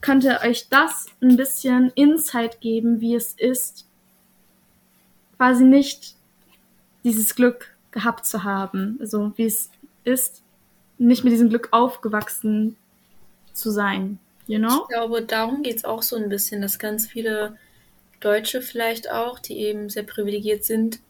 könnte 0.00 0.40
euch 0.42 0.68
das 0.68 1.06
ein 1.20 1.36
bisschen 1.36 1.90
Insight 1.94 2.60
geben, 2.60 3.00
wie 3.00 3.14
es 3.14 3.32
ist, 3.32 3.88
quasi 5.36 5.64
nicht 5.64 6.14
dieses 7.04 7.34
Glück 7.34 7.74
gehabt 7.90 8.26
zu 8.26 8.44
haben, 8.44 8.98
also 9.00 9.32
wie 9.36 9.46
es 9.46 9.70
ist, 10.04 10.42
nicht 10.98 11.24
mit 11.24 11.32
diesem 11.32 11.48
Glück 11.48 11.68
aufgewachsen 11.72 12.76
zu 13.52 13.70
sein. 13.70 14.18
You 14.46 14.58
know? 14.58 14.82
Ich 14.82 14.88
glaube, 14.88 15.22
darum 15.22 15.62
geht 15.62 15.76
es 15.76 15.84
auch 15.84 16.02
so 16.02 16.16
ein 16.16 16.28
bisschen, 16.28 16.62
dass 16.62 16.78
ganz 16.78 17.06
viele 17.06 17.56
Deutsche 18.20 18.62
vielleicht 18.62 19.10
auch, 19.10 19.38
die 19.38 19.58
eben 19.58 19.88
sehr 19.88 20.02
privilegiert 20.02 20.64
sind 20.64 21.00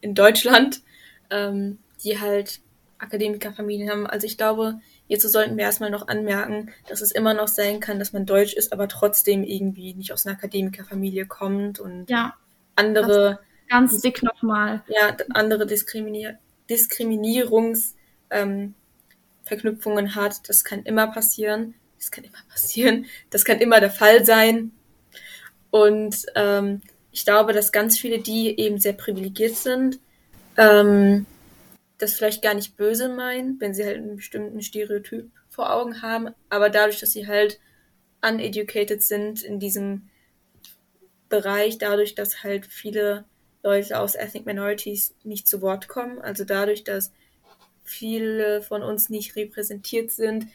in 0.00 0.14
Deutschland, 0.14 0.80
ähm, 1.30 1.78
die 2.02 2.20
halt 2.20 2.60
Akademikerfamilien 2.98 3.90
haben. 3.90 4.06
Also 4.06 4.26
ich 4.26 4.38
glaube, 4.38 4.80
hierzu 5.06 5.28
sollten 5.28 5.56
wir 5.56 5.64
erstmal 5.64 5.90
noch 5.90 6.08
anmerken, 6.08 6.70
dass 6.88 7.02
es 7.02 7.12
immer 7.12 7.34
noch 7.34 7.48
sein 7.48 7.80
kann, 7.80 7.98
dass 7.98 8.12
man 8.12 8.26
Deutsch 8.26 8.54
ist, 8.54 8.72
aber 8.72 8.88
trotzdem 8.88 9.44
irgendwie 9.44 9.94
nicht 9.94 10.12
aus 10.12 10.26
einer 10.26 10.36
Akademikerfamilie 10.36 11.26
kommt 11.26 11.78
und 11.78 12.08
ja, 12.08 12.34
andere 12.74 13.38
ganz 13.68 14.00
dick 14.00 14.22
nochmal. 14.22 14.82
Ja, 14.88 15.16
andere 15.34 15.66
Diskriminier 15.66 16.38
Diskriminierungsverknüpfungen 16.70 17.94
ähm, 18.30 18.74
hat. 20.14 20.48
Das 20.48 20.64
kann 20.64 20.82
immer 20.82 21.06
passieren. 21.06 21.74
Das 21.98 22.10
kann 22.10 22.24
immer 22.24 22.42
passieren. 22.48 23.06
Das 23.30 23.44
kann 23.44 23.58
immer 23.58 23.80
der 23.80 23.90
Fall 23.90 24.24
sein. 24.24 24.72
Und 25.70 26.26
ähm, 26.34 26.82
ich 27.10 27.24
glaube, 27.24 27.52
dass 27.52 27.72
ganz 27.72 27.98
viele, 27.98 28.18
die 28.18 28.58
eben 28.58 28.78
sehr 28.78 28.92
privilegiert 28.92 29.56
sind, 29.56 29.98
ähm, 30.56 31.26
das 31.98 32.14
vielleicht 32.14 32.42
gar 32.42 32.54
nicht 32.54 32.76
böse 32.76 33.08
meinen, 33.08 33.60
wenn 33.60 33.74
sie 33.74 33.84
halt 33.84 33.96
einen 33.96 34.16
bestimmten 34.16 34.62
Stereotyp 34.62 35.30
vor 35.48 35.72
Augen 35.72 36.02
haben, 36.02 36.28
aber 36.50 36.68
dadurch, 36.68 37.00
dass 37.00 37.12
sie 37.12 37.26
halt 37.26 37.58
uneducated 38.22 39.02
sind 39.02 39.42
in 39.42 39.58
diesem 39.58 40.08
Bereich, 41.28 41.78
dadurch, 41.78 42.14
dass 42.14 42.42
halt 42.42 42.66
viele 42.66 43.24
Leute 43.62 43.98
aus 43.98 44.14
Ethnic 44.14 44.46
Minorities 44.46 45.14
nicht 45.24 45.48
zu 45.48 45.62
Wort 45.62 45.88
kommen, 45.88 46.20
also 46.20 46.44
dadurch, 46.44 46.84
dass 46.84 47.12
viele 47.86 48.62
von 48.62 48.82
uns 48.82 49.08
nicht 49.08 49.36
repräsentiert 49.36 50.10
sind, 50.10 50.48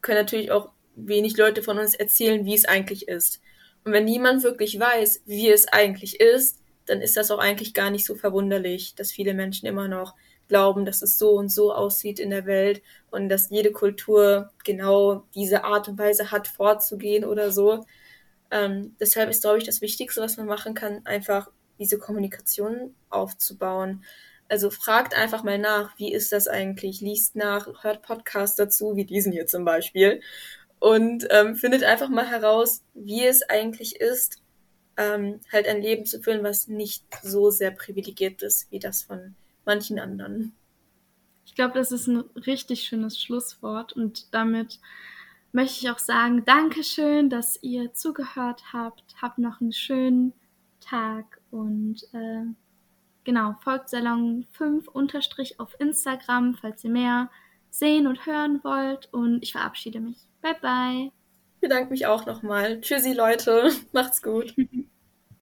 können 0.00 0.18
natürlich 0.18 0.50
auch 0.50 0.70
wenig 0.96 1.36
Leute 1.36 1.62
von 1.62 1.78
uns 1.78 1.94
erzählen, 1.94 2.44
wie 2.44 2.54
es 2.54 2.64
eigentlich 2.64 3.08
ist. 3.08 3.40
Und 3.84 3.92
wenn 3.92 4.04
niemand 4.04 4.42
wirklich 4.42 4.78
weiß, 4.78 5.22
wie 5.26 5.50
es 5.50 5.68
eigentlich 5.68 6.20
ist, 6.20 6.60
dann 6.86 7.00
ist 7.00 7.16
das 7.16 7.30
auch 7.30 7.38
eigentlich 7.38 7.74
gar 7.74 7.90
nicht 7.90 8.04
so 8.04 8.14
verwunderlich, 8.14 8.94
dass 8.94 9.12
viele 9.12 9.34
Menschen 9.34 9.66
immer 9.66 9.88
noch 9.88 10.14
glauben, 10.48 10.84
dass 10.84 11.02
es 11.02 11.18
so 11.18 11.30
und 11.32 11.48
so 11.50 11.72
aussieht 11.72 12.18
in 12.18 12.30
der 12.30 12.46
Welt 12.46 12.82
und 13.10 13.28
dass 13.28 13.50
jede 13.50 13.72
Kultur 13.72 14.50
genau 14.64 15.24
diese 15.34 15.64
Art 15.64 15.88
und 15.88 15.98
Weise 15.98 16.30
hat, 16.30 16.48
vorzugehen 16.48 17.24
oder 17.24 17.50
so. 17.50 17.84
Ähm, 18.50 18.94
deshalb 19.00 19.30
ist, 19.30 19.42
glaube 19.42 19.58
ich, 19.58 19.64
das 19.64 19.80
Wichtigste, 19.80 20.20
was 20.20 20.36
man 20.36 20.46
machen 20.46 20.74
kann, 20.74 21.04
einfach 21.06 21.50
diese 21.78 21.98
Kommunikation 21.98 22.94
aufzubauen. 23.08 24.04
Also 24.48 24.70
fragt 24.70 25.14
einfach 25.14 25.42
mal 25.42 25.58
nach, 25.58 25.98
wie 25.98 26.12
ist 26.12 26.32
das 26.32 26.48
eigentlich? 26.48 27.00
Liest 27.00 27.36
nach, 27.36 27.82
hört 27.82 28.02
Podcasts 28.02 28.56
dazu, 28.56 28.96
wie 28.96 29.04
diesen 29.04 29.32
hier 29.32 29.46
zum 29.46 29.64
Beispiel. 29.64 30.20
Und 30.78 31.26
ähm, 31.30 31.56
findet 31.56 31.82
einfach 31.82 32.10
mal 32.10 32.26
heraus, 32.26 32.82
wie 32.92 33.24
es 33.24 33.42
eigentlich 33.42 34.00
ist, 34.00 34.42
ähm, 34.96 35.40
halt 35.50 35.66
ein 35.66 35.80
Leben 35.80 36.04
zu 36.04 36.20
führen, 36.20 36.44
was 36.44 36.68
nicht 36.68 37.04
so 37.22 37.50
sehr 37.50 37.70
privilegiert 37.70 38.42
ist 38.42 38.70
wie 38.70 38.78
das 38.78 39.02
von 39.02 39.34
manchen 39.64 39.98
anderen. 39.98 40.54
Ich 41.46 41.54
glaube, 41.54 41.74
das 41.74 41.92
ist 41.92 42.06
ein 42.06 42.20
richtig 42.46 42.82
schönes 42.82 43.20
Schlusswort 43.20 43.92
und 43.92 44.32
damit 44.34 44.78
möchte 45.52 45.80
ich 45.80 45.90
auch 45.90 45.98
sagen, 45.98 46.44
Dankeschön, 46.44 47.30
dass 47.30 47.62
ihr 47.62 47.94
zugehört 47.94 48.62
habt. 48.72 49.04
Habt 49.20 49.38
noch 49.38 49.60
einen 49.60 49.72
schönen 49.72 50.32
Tag 50.80 51.40
und 51.50 52.02
äh, 52.12 52.44
genau, 53.24 53.54
folgt 53.62 53.88
Salon 53.88 54.46
5 54.52 54.88
unterstrich 54.88 55.60
auf 55.60 55.74
Instagram, 55.78 56.54
falls 56.54 56.84
ihr 56.84 56.90
mehr 56.90 57.30
sehen 57.70 58.06
und 58.06 58.26
hören 58.26 58.60
wollt 58.62 59.12
und 59.12 59.42
ich 59.42 59.52
verabschiede 59.52 60.00
mich. 60.00 60.18
Bye 60.40 60.56
bye. 60.60 61.12
Ich 61.54 61.60
bedanke 61.60 61.90
mich 61.90 62.06
auch 62.06 62.26
nochmal. 62.26 62.80
Tschüssi 62.80 63.12
Leute, 63.12 63.70
macht's 63.92 64.22
gut. 64.22 64.54